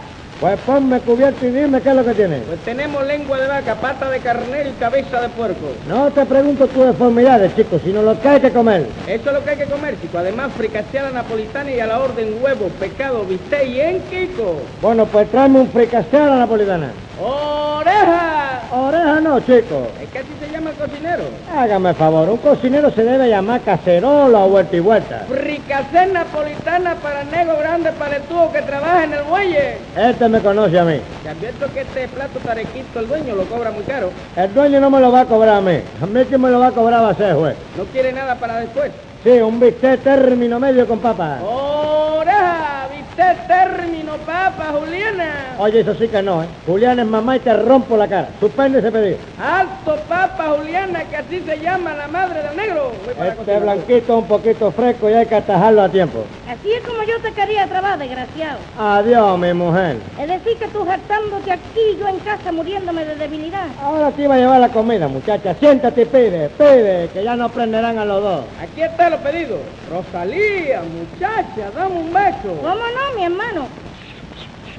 Pues 0.41 0.59
ponme 0.61 0.99
cubierto 1.01 1.47
y 1.47 1.51
dime 1.51 1.83
qué 1.83 1.91
es 1.91 1.95
lo 1.97 2.03
que 2.03 2.15
tiene. 2.15 2.39
Pues 2.39 2.61
tenemos 2.61 3.07
lengua 3.07 3.39
de 3.39 3.47
vaca, 3.47 3.75
pata 3.75 4.09
de 4.09 4.21
carnero 4.21 4.71
y 4.71 4.73
cabeza 4.73 5.21
de 5.21 5.29
puerco. 5.29 5.67
No 5.87 6.11
te 6.11 6.25
pregunto 6.25 6.67
tus 6.67 6.87
deformidades, 6.87 7.55
chicos, 7.55 7.83
sino 7.85 8.01
lo 8.01 8.19
que 8.19 8.27
hay 8.27 8.41
que 8.41 8.51
comer. 8.51 8.87
Eso 9.07 9.29
es 9.29 9.35
lo 9.35 9.45
que 9.45 9.51
hay 9.51 9.59
que 9.59 9.67
comer, 9.67 10.01
chico. 10.01 10.17
Además, 10.17 10.51
fricaseada 10.57 11.11
napolitana 11.11 11.71
y 11.71 11.81
a 11.81 11.87
la 11.87 12.01
orden 12.01 12.39
huevo, 12.41 12.69
pescado, 12.81 13.25
bistec 13.25 13.69
y 13.69 13.81
en 13.81 14.01
Kiko. 14.05 14.63
Bueno, 14.81 15.05
pues 15.05 15.31
tráeme 15.31 15.61
un 15.61 15.69
fricassé 15.69 16.17
a 16.17 16.27
la 16.29 16.37
napolitana. 16.39 16.91
¡Oreja! 17.23 18.50
Oreja 18.73 19.21
no, 19.21 19.41
chico. 19.41 19.89
Es 20.01 20.09
que 20.11 20.19
así 20.21 20.29
se 20.41 20.53
llama 20.53 20.71
cocinero. 20.79 21.25
Hágame 21.57 21.95
favor, 21.95 22.29
un 22.31 22.37
cocinero 22.39 22.91
se 22.91 23.03
debe 23.03 23.29
llamar 23.29 23.61
cacerola 23.63 24.39
o 24.41 24.49
vuelta 24.49 24.77
y 24.77 24.81
vuelta. 24.81 25.25
Fricasé 25.29 26.07
napolitana 26.07 26.95
para 26.97 27.25
negro 27.25 27.57
grande 27.59 27.93
paletudo 27.93 28.53
que 28.53 28.63
trabaja 28.63 29.05
en 29.05 29.15
el 29.15 29.25
muelle. 29.25 29.79
Este 29.97 30.29
me 30.29 30.41
conoce 30.41 30.79
a 30.79 30.85
mí. 30.85 31.01
Te 31.23 31.29
advierto 31.29 31.67
que 31.73 31.81
este 31.81 32.09
plato 32.09 32.39
tarequito 32.41 33.01
el 33.01 33.09
dueño 33.09 33.35
lo 33.35 33.45
cobra 33.45 33.71
muy 33.71 33.85
caro. 33.85 34.11
El 34.37 34.55
dueño 34.55 34.81
no 34.81 34.91
me 34.91 35.01
lo 35.01 35.11
va 35.13 35.21
a 35.21 35.27
cobrar 35.27 35.57
a 35.57 35.61
mí. 35.61 35.81
A 36.03 36.07
mí 36.07 36.25
quien 36.25 36.41
me 36.41 36.51
lo 36.51 36.61
va 36.61 36.69
a 36.69 36.73
cobrar 36.73 37.03
va 37.03 37.11
a 37.11 37.15
ser 37.15 37.35
juez. 37.35 37.57
No 37.77 37.85
quiere 37.85 38.13
nada 38.13 38.35
para 38.37 38.61
después. 38.61 38.93
Sí, 39.23 39.31
un 39.41 39.61
bistec 39.61 40.03
término 40.03 40.59
medio 40.59 40.87
con 40.87 40.99
papa. 40.99 41.39
¡Oreja! 41.43 42.80
¿Viste 42.91 43.23
término, 43.47 44.17
papa, 44.27 44.73
Juliana? 44.79 45.57
Oye, 45.59 45.81
eso 45.81 45.95
sí 45.95 46.09
que 46.09 46.23
no, 46.23 46.43
¿eh? 46.43 46.47
Julián 46.67 46.99
es 46.99 47.07
mamá 47.07 47.37
y 47.37 47.41
te 47.41 47.53
rompo 47.55 47.97
la 47.97 48.09
cara. 48.09 48.29
Suspende 48.41 48.81
ese 48.81 48.91
pedido. 48.91 49.19
Alto, 49.41 49.97
papa 50.09 50.55
Juliana, 50.57 51.05
que 51.05 51.17
así 51.17 51.41
se 51.47 51.59
llama 51.61 51.95
la 51.95 52.09
madre 52.09 52.43
del 52.43 52.57
negro. 52.57 52.93
Este 53.09 53.59
blanquito 53.59 54.19
un 54.19 54.27
poquito 54.27 54.73
fresco 54.73 55.09
y 55.09 55.15
hay 55.15 55.27
que 55.27 55.37
atajarlo 55.37 55.83
a 55.83 55.89
tiempo. 55.89 56.25
Así 56.49 56.73
es 56.73 56.83
como 56.83 57.03
yo 57.05 57.19
te 57.21 57.33
quería 57.33 57.67
trabar, 57.67 57.99
desgraciado. 57.99 58.59
Adiós, 58.79 59.39
mi 59.39 59.53
mujer. 59.55 59.97
Es 60.21 60.29
decir, 60.29 60.57
que 60.59 60.67
tú 60.69 60.83
hartándote 60.89 61.53
aquí, 61.53 61.97
yo 61.99 62.09
en 62.09 62.19
casa 62.19 62.51
muriéndome 62.53 63.05
de 63.05 63.15
debilidad. 63.17 63.67
Ahora 63.83 64.11
te 64.11 64.23
iba 64.23 64.35
a 64.35 64.39
llevar 64.39 64.61
la 64.61 64.69
comida, 64.69 65.07
muchacha. 65.09 65.55
Siéntate 65.55 66.03
y 66.03 66.05
pide, 66.07 66.49
pide, 66.51 67.09
que 67.13 67.23
ya 67.23 67.37
no 67.37 67.45
aprenderán 67.47 67.99
a 67.99 68.05
los 68.05 68.23
dos. 68.23 68.45
Aquí 68.61 68.83
está 68.83 69.11
los 69.11 69.21
pedidos. 69.21 69.61
Rosalía, 69.91 70.83
muchacha, 70.83 71.71
dame 71.75 72.01
un 72.01 72.13
beso. 72.13 72.61
¿Cómo 72.81 72.93
no, 72.93 73.17
mi 73.19 73.25
hermano? 73.25 73.69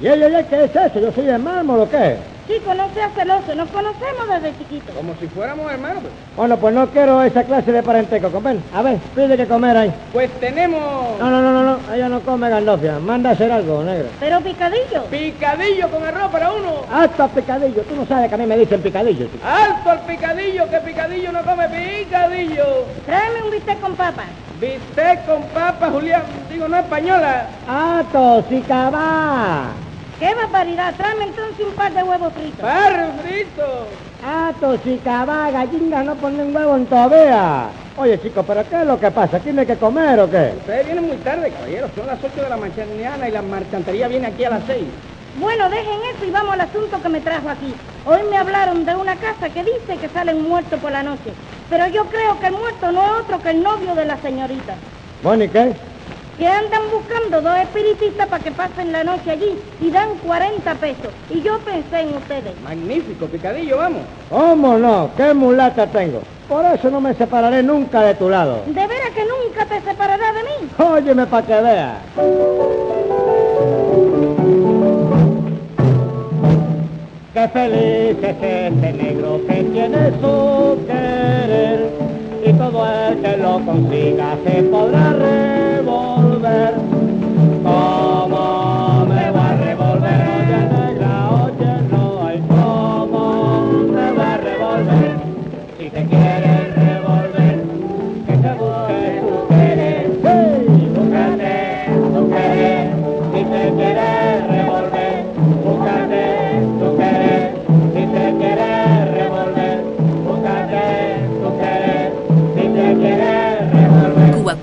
Y 0.00 0.08
ella, 0.08 0.48
¿qué 0.48 0.64
es 0.64 0.74
eso? 0.74 0.98
¿Yo 0.98 1.12
soy 1.12 1.26
de 1.26 1.38
mármol 1.38 1.82
o 1.82 1.88
qué? 1.88 2.31
Chico, 2.46 2.74
no 2.74 2.92
seas 2.92 3.12
celoso, 3.14 3.54
nos 3.54 3.68
conocemos 3.70 4.28
desde 4.28 4.58
chiquitos. 4.58 4.94
Como 4.96 5.14
si 5.20 5.28
fuéramos 5.28 5.70
hermanos. 5.70 6.02
pues. 6.02 6.12
Bueno, 6.36 6.56
pues 6.56 6.74
no 6.74 6.88
quiero 6.88 7.22
esa 7.22 7.44
clase 7.44 7.70
de 7.70 7.82
parentesco, 7.84 8.30
compren. 8.30 8.60
A 8.74 8.82
ver, 8.82 8.98
pide 9.14 9.36
que 9.36 9.46
comer 9.46 9.76
ahí. 9.76 9.94
Pues 10.12 10.28
tenemos 10.40 10.82
No, 11.20 11.30
no, 11.30 11.40
no, 11.40 11.52
no, 11.52 11.62
no, 11.62 11.94
ella 11.94 12.08
no 12.08 12.20
come 12.20 12.48
gandofia. 12.48 12.98
Manda 12.98 13.30
a 13.30 13.32
hacer 13.34 13.52
algo, 13.52 13.84
negro. 13.84 14.08
Pero 14.18 14.40
picadillo. 14.40 15.04
picadillo 15.08 15.88
con 15.88 16.04
arroz 16.04 16.32
para 16.32 16.52
uno. 16.52 16.82
Hasta 16.92 17.28
picadillo. 17.28 17.82
Tú 17.82 17.94
no 17.94 18.06
sabes 18.06 18.28
que 18.28 18.34
a 18.34 18.38
mí 18.38 18.46
me 18.46 18.58
dicen 18.58 18.82
picadillo. 18.82 19.26
chico. 19.26 19.46
Alto 19.46 19.90
al 19.90 20.00
picadillo, 20.00 20.68
que 20.68 20.78
picadillo 20.78 21.30
no 21.30 21.42
come 21.42 21.68
picadillo. 21.68 22.64
Tráeme 23.06 23.42
un 23.44 23.50
bistec 23.52 23.80
con 23.80 23.94
papas. 23.94 24.26
Bistec 24.60 25.26
con 25.26 25.42
papa, 25.54 25.90
Julián. 25.90 26.22
Digo, 26.50 26.66
no 26.66 26.76
española. 26.76 27.46
Ato, 27.68 28.44
va. 28.92 29.91
¡Qué 30.22 30.32
barbaridad! 30.36 30.94
Tráeme 30.94 31.24
entonces 31.24 31.66
un 31.66 31.74
par 31.74 31.92
de 31.92 32.00
huevos 32.00 32.32
fritos. 32.34 32.60
Parro 32.60 33.06
frito. 33.24 33.88
Ato, 34.24 34.78
va. 35.28 35.50
Gallinas 35.50 36.04
no 36.04 36.14
ponen 36.14 36.54
huevo 36.54 36.76
en 36.76 36.86
todavía. 36.86 37.64
Oye, 37.96 38.20
chico, 38.20 38.44
¿pero 38.44 38.62
qué 38.68 38.82
es 38.82 38.86
lo 38.86 39.00
que 39.00 39.10
pasa? 39.10 39.40
¿Tiene 39.40 39.66
que 39.66 39.74
comer 39.74 40.20
o 40.20 40.30
qué? 40.30 40.52
Ustedes 40.58 40.86
vienen 40.86 41.08
muy 41.08 41.16
tarde, 41.16 41.50
caballero. 41.50 41.88
Son 41.96 42.06
las 42.06 42.22
8 42.22 42.40
de 42.40 42.48
la 42.48 42.56
mañana 42.56 43.28
y 43.28 43.32
la 43.32 43.42
marchantería 43.42 44.06
viene 44.06 44.28
aquí 44.28 44.44
a 44.44 44.50
las 44.50 44.62
6. 44.68 44.84
Bueno, 45.40 45.68
dejen 45.68 45.98
eso 46.14 46.24
y 46.24 46.30
vamos 46.30 46.52
al 46.54 46.60
asunto 46.60 47.02
que 47.02 47.08
me 47.08 47.20
trajo 47.20 47.48
aquí. 47.48 47.74
Hoy 48.06 48.20
me 48.30 48.36
hablaron 48.36 48.84
de 48.84 48.94
una 48.94 49.16
casa 49.16 49.48
que 49.48 49.64
dice 49.64 49.96
que 50.00 50.08
salen 50.08 50.40
muertos 50.40 50.78
por 50.78 50.92
la 50.92 51.02
noche. 51.02 51.32
Pero 51.68 51.88
yo 51.88 52.04
creo 52.04 52.38
que 52.38 52.46
el 52.46 52.52
muerto 52.52 52.92
no 52.92 53.02
es 53.02 53.22
otro 53.22 53.42
que 53.42 53.50
el 53.50 53.60
novio 53.60 53.96
de 53.96 54.04
la 54.04 54.16
señorita. 54.18 54.74
Bueno, 55.20 55.42
¿y 55.42 55.48
qué? 55.48 55.74
Que 56.42 56.48
andan 56.48 56.82
buscando 56.90 57.40
dos 57.40 57.56
espiritistas 57.56 58.26
para 58.26 58.42
que 58.42 58.50
pasen 58.50 58.90
la 58.90 59.04
noche 59.04 59.30
allí 59.30 59.56
y 59.80 59.90
dan 59.92 60.08
40 60.26 60.74
pesos. 60.74 61.12
Y 61.30 61.40
yo 61.40 61.56
pensé 61.60 62.00
en 62.00 62.16
ustedes. 62.16 62.60
Magnífico, 62.64 63.26
picadillo, 63.26 63.76
vamos. 63.76 64.00
¿Cómo 64.28 64.76
no? 64.76 65.08
¿Qué 65.16 65.32
mulata 65.34 65.86
tengo? 65.86 66.20
Por 66.48 66.64
eso 66.64 66.90
no 66.90 67.00
me 67.00 67.14
separaré 67.14 67.62
nunca 67.62 68.00
de 68.00 68.16
tu 68.16 68.28
lado. 68.28 68.60
¿De 68.66 68.72
veras 68.72 69.10
que 69.14 69.24
nunca 69.24 69.66
te 69.66 69.82
separarás 69.82 70.34
de 70.34 70.42
mí? 70.42 70.68
Óyeme 70.78 71.26
para 71.26 71.46
que 71.46 71.60
veas. 71.60 71.96
Qué 77.34 77.48
feliz 77.50 78.16
es 78.20 78.42
este 78.42 78.92
negro 78.94 79.40
que 79.46 79.62
tiene 79.62 80.10
su 80.20 80.86
querer 80.88 82.01
todo 82.58 82.86
el 82.86 83.22
que 83.22 83.36
lo 83.36 83.60
consiga 83.64 84.36
se 84.44 84.62
podrá 84.64 85.12
revolver. 85.12 86.74
¿Cómo 87.62 88.21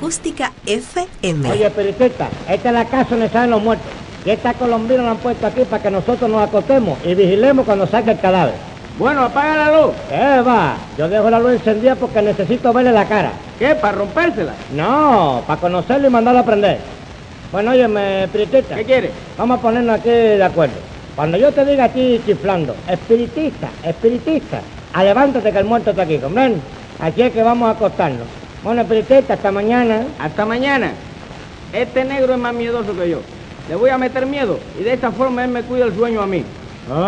Acústica 0.10 0.52
FM. 0.66 1.52
Oye, 1.52 1.70
Peritita, 1.70 2.30
esta 2.50 2.70
es 2.70 2.74
la 2.74 2.86
casa 2.86 3.12
donde 3.12 3.28
están 3.28 3.52
los 3.52 3.62
muertos. 3.62 3.86
Y 4.26 4.32
esta 4.32 4.56
colombina 4.56 5.04
la 5.04 5.12
han 5.12 5.18
puesto 5.18 5.46
aquí 5.46 5.62
para 5.66 5.84
que 5.84 5.92
nosotros 5.92 6.28
nos 6.28 6.42
acostemos 6.42 6.98
y 7.06 7.14
vigilemos 7.14 7.64
cuando 7.64 7.86
saque 7.86 8.10
el 8.10 8.20
cadáver. 8.20 8.56
Bueno, 8.98 9.26
apaga 9.26 9.56
la 9.56 9.82
luz. 9.82 9.92
¿Qué 10.10 10.42
va? 10.42 10.78
Yo 10.98 11.08
dejo 11.08 11.30
la 11.30 11.38
luz 11.38 11.52
encendida 11.52 11.94
porque 11.94 12.24
necesito 12.24 12.74
verle 12.74 12.92
la 12.92 13.06
cara. 13.06 13.34
¿Qué? 13.60 13.76
¿Para 13.76 14.00
rompérsela? 14.00 14.54
No, 14.76 15.44
para 15.46 15.62
conocerlo 15.62 16.08
y 16.08 16.10
mandarlo 16.10 16.40
a 16.40 16.46
prender. 16.46 16.80
Bueno, 17.52 17.70
óyeme, 17.70 18.28
Peritita. 18.34 18.78
¿Qué 18.78 18.86
quiere? 18.86 19.12
Vamos 19.38 19.60
a 19.60 19.62
ponernos 19.62 20.00
aquí 20.00 20.10
de 20.10 20.44
acuerdo. 20.44 20.78
Cuando 21.16 21.38
yo 21.38 21.52
te 21.52 21.64
diga 21.66 21.84
a 21.84 21.90
ti 21.90 22.20
chiflando, 22.26 22.76
espiritista, 22.88 23.70
espiritista, 23.84 24.60
a 24.92 25.04
levántate 25.04 25.52
que 25.52 25.60
el 25.60 25.66
muerto 25.66 25.92
está 25.92 26.02
aquí, 26.02 26.18
¿comprenden? 26.18 26.60
Aquí 27.00 27.22
es 27.22 27.32
que 27.32 27.44
vamos 27.44 27.68
a 27.70 27.74
acostarnos. 27.74 28.39
Bueno, 28.64 28.82
espiritista, 28.82 29.36
hasta 29.36 29.52
mañana. 29.52 30.06
Hasta 30.20 30.46
mañana. 30.46 30.92
Este 31.72 32.04
negro 32.04 32.34
es 32.34 32.40
más 32.40 32.54
miedoso 32.54 32.96
que 32.96 33.10
yo. 33.10 33.22
Le 33.70 33.76
voy 33.76 33.90
a 33.90 33.98
meter 33.98 34.26
miedo 34.26 34.60
y 34.80 34.84
de 34.84 34.94
esta 34.94 35.12
forma 35.12 35.44
él 35.44 35.52
me 35.52 35.62
cuida 35.62 35.86
el 35.86 35.96
sueño 35.96 36.22
a 36.22 36.28
mí. 36.28 36.44
¡Ay! 36.92 37.00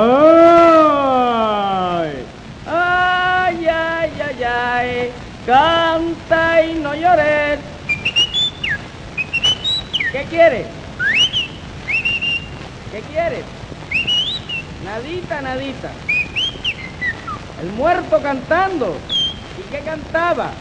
Ay, 2.67 3.67
ay, 3.67 4.11
ay, 4.21 4.43
ay. 4.43 5.11
Canta 5.45 6.63
y 6.63 6.75
no 6.75 6.93
llores. 6.93 7.59
¿Qué 10.11 10.23
quieres? 10.29 10.67
¿Qué 12.91 13.01
quieres? 13.11 13.43
Nadita, 14.85 15.41
nadita. 15.41 15.91
El 17.61 17.71
muerto 17.71 18.21
cantando. 18.21 18.95
¿Y 19.57 19.63
qué 19.71 19.79
cantaba? 19.79 20.51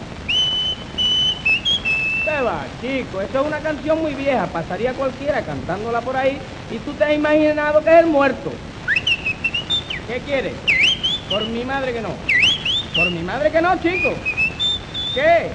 ¿Qué 2.25 2.43
va, 2.43 2.65
chico? 2.81 3.21
Eso 3.21 3.41
es 3.41 3.47
una 3.47 3.59
canción 3.59 4.01
muy 4.01 4.15
vieja. 4.15 4.47
Pasaría 4.47 4.93
cualquiera 4.93 5.43
cantándola 5.43 6.01
por 6.01 6.17
ahí 6.17 6.39
y 6.71 6.79
tú 6.79 6.93
te 6.93 7.05
has 7.05 7.15
imaginado 7.15 7.83
que 7.83 7.91
es 7.91 8.01
el 8.01 8.07
muerto. 8.07 8.53
¿Qué 10.07 10.21
quieres? 10.21 10.55
Por 11.31 11.45
mi 11.47 11.65
madre 11.65 11.93
que 11.93 12.01
no. 12.01 12.11
Por 12.95 13.11
mi 13.11 13.23
madre 13.23 13.51
que 13.51 13.63
no, 13.63 13.75
chico. 13.81 14.13
¿Qué? 15.15 15.51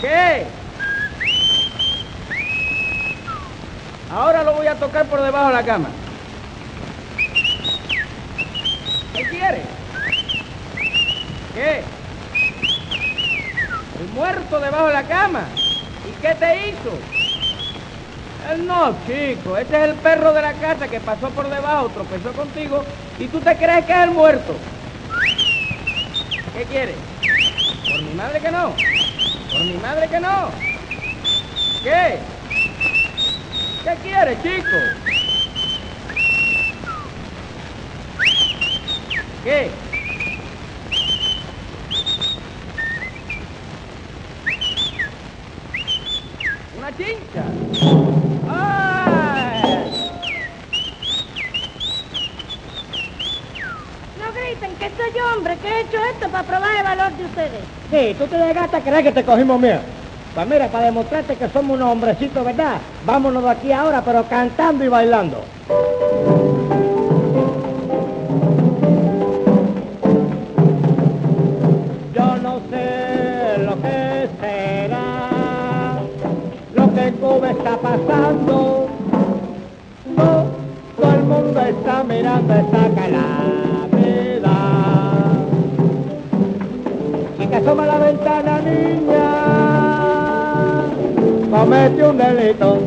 ¿Qué? 0.00 0.46
Ahora 4.10 4.42
lo 4.42 4.52
voy 4.54 4.66
a 4.66 4.74
tocar 4.74 5.06
por 5.06 5.22
debajo 5.22 5.48
de 5.48 5.54
la 5.54 5.62
cama. 5.62 5.88
¿Qué 9.14 9.22
quieres? 9.24 9.62
¿Qué? 11.54 11.82
Muerto 14.14 14.60
debajo 14.60 14.86
de 14.88 14.92
la 14.92 15.02
cama. 15.04 15.44
¿Y 16.08 16.20
qué 16.20 16.34
te 16.34 16.68
hizo? 16.68 16.98
Él 18.52 18.66
no, 18.66 18.94
chico. 19.06 19.56
Este 19.56 19.76
es 19.76 19.88
el 19.90 19.94
perro 19.96 20.32
de 20.32 20.42
la 20.42 20.52
casa 20.54 20.88
que 20.88 21.00
pasó 21.00 21.30
por 21.30 21.48
debajo, 21.48 21.88
tropezó 21.90 22.32
contigo 22.32 22.84
y 23.18 23.26
tú 23.28 23.40
te 23.40 23.56
crees 23.56 23.84
que 23.86 23.92
es 23.92 23.98
el 23.98 24.10
muerto. 24.10 24.54
¿Qué 26.54 26.64
quieres? 26.64 26.96
Por 27.90 28.02
mi 28.02 28.14
madre 28.14 28.40
que 28.40 28.50
no. 28.50 28.72
Por 29.50 29.64
mi 29.64 29.74
madre 29.74 30.08
que 30.08 30.20
no. 30.20 30.50
¿Qué? 31.82 32.18
¿Qué 33.84 33.96
quieres, 34.02 34.42
chico? 34.42 34.76
¿Qué? 39.44 39.70
Que 55.62 55.68
he 55.68 55.80
hecho 55.82 55.96
esto 56.12 56.28
para 56.28 56.42
probar 56.42 56.76
el 56.76 56.82
valor 56.82 57.12
de 57.16 57.24
ustedes. 57.24 57.60
Sí, 57.90 58.16
tú 58.18 58.26
te 58.26 58.36
llegaste 58.36 58.76
a 58.76 58.80
creer 58.80 59.04
que 59.04 59.12
te 59.12 59.24
cogimos 59.24 59.60
miedo. 59.60 59.80
Pues 60.34 60.46
mira, 60.46 60.68
para 60.68 60.86
demostrarte 60.86 61.36
que 61.36 61.48
somos 61.50 61.76
unos 61.76 61.92
hombrecitos, 61.92 62.44
¿verdad? 62.44 62.78
Vámonos 63.06 63.44
de 63.44 63.50
aquí 63.50 63.72
ahora, 63.72 64.02
pero 64.02 64.24
cantando 64.28 64.84
y 64.84 64.88
bailando. 64.88 65.42
Yo 72.14 72.36
no 72.42 72.60
sé 72.70 73.58
lo 73.58 73.82
que 73.82 74.28
será, 74.40 76.00
lo 76.74 76.94
que 76.94 77.06
en 77.06 77.16
Cuba 77.16 77.50
está 77.50 77.76
pasando. 77.76 78.88
Todo 80.16 81.12
el 81.14 81.22
mundo 81.24 81.60
está 81.60 82.02
mirando 82.04 82.54
esta 82.54 82.88
calamidad. 82.94 83.71
Que 87.52 87.58
asoma 87.58 87.84
la 87.84 87.98
ventana, 87.98 88.60
niña, 88.64 89.24
comete 91.50 92.02
un 92.02 92.16
delito. 92.16 92.78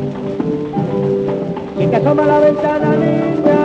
Si 1.78 1.86
que 1.86 1.96
asoma 1.96 2.26
la 2.26 2.40
ventana, 2.40 2.90
niña, 2.96 3.60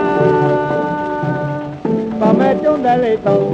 comete 2.20 2.68
un 2.68 2.82
delito. 2.84 3.50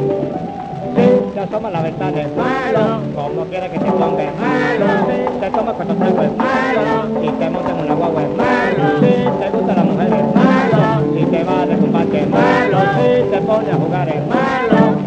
Si 0.95 1.33
te 1.33 1.40
asoma 1.40 1.71
la 1.71 1.81
ventana 1.81 2.21
es 2.21 2.37
malo, 2.37 3.00
como 3.14 3.47
quiera 3.47 3.71
que 3.71 3.78
te 3.78 3.93
ponga 3.93 4.25
es 4.25 4.35
malo. 4.38 4.87
Si 5.09 5.40
te 5.40 5.50
tomas 5.50 5.75
cuando 5.75 5.95
trago 5.95 6.23
es 6.23 6.37
malo, 6.37 7.21
si 7.23 7.28
te 7.28 7.49
montas 7.49 7.73
en 7.73 7.81
una 7.81 7.95
guagua 7.95 8.23
es 8.25 8.37
malo. 8.37 9.00
Si 9.00 9.40
te 9.40 9.50
gusta 9.57 9.75
la 9.75 9.85
mujer 9.85 10.12
es 10.12 10.35
malo, 10.35 11.17
si 11.17 11.25
te 11.25 11.45
vas 11.45 11.67
de 11.67 11.78
combate 11.78 12.21
es 12.21 12.28
malo. 12.28 12.78
Si 12.99 13.31
te 13.31 13.40
pones 13.40 13.73
a 13.73 13.76
jugar 13.76 14.09
es 14.11 14.26
malo. 14.26 14.98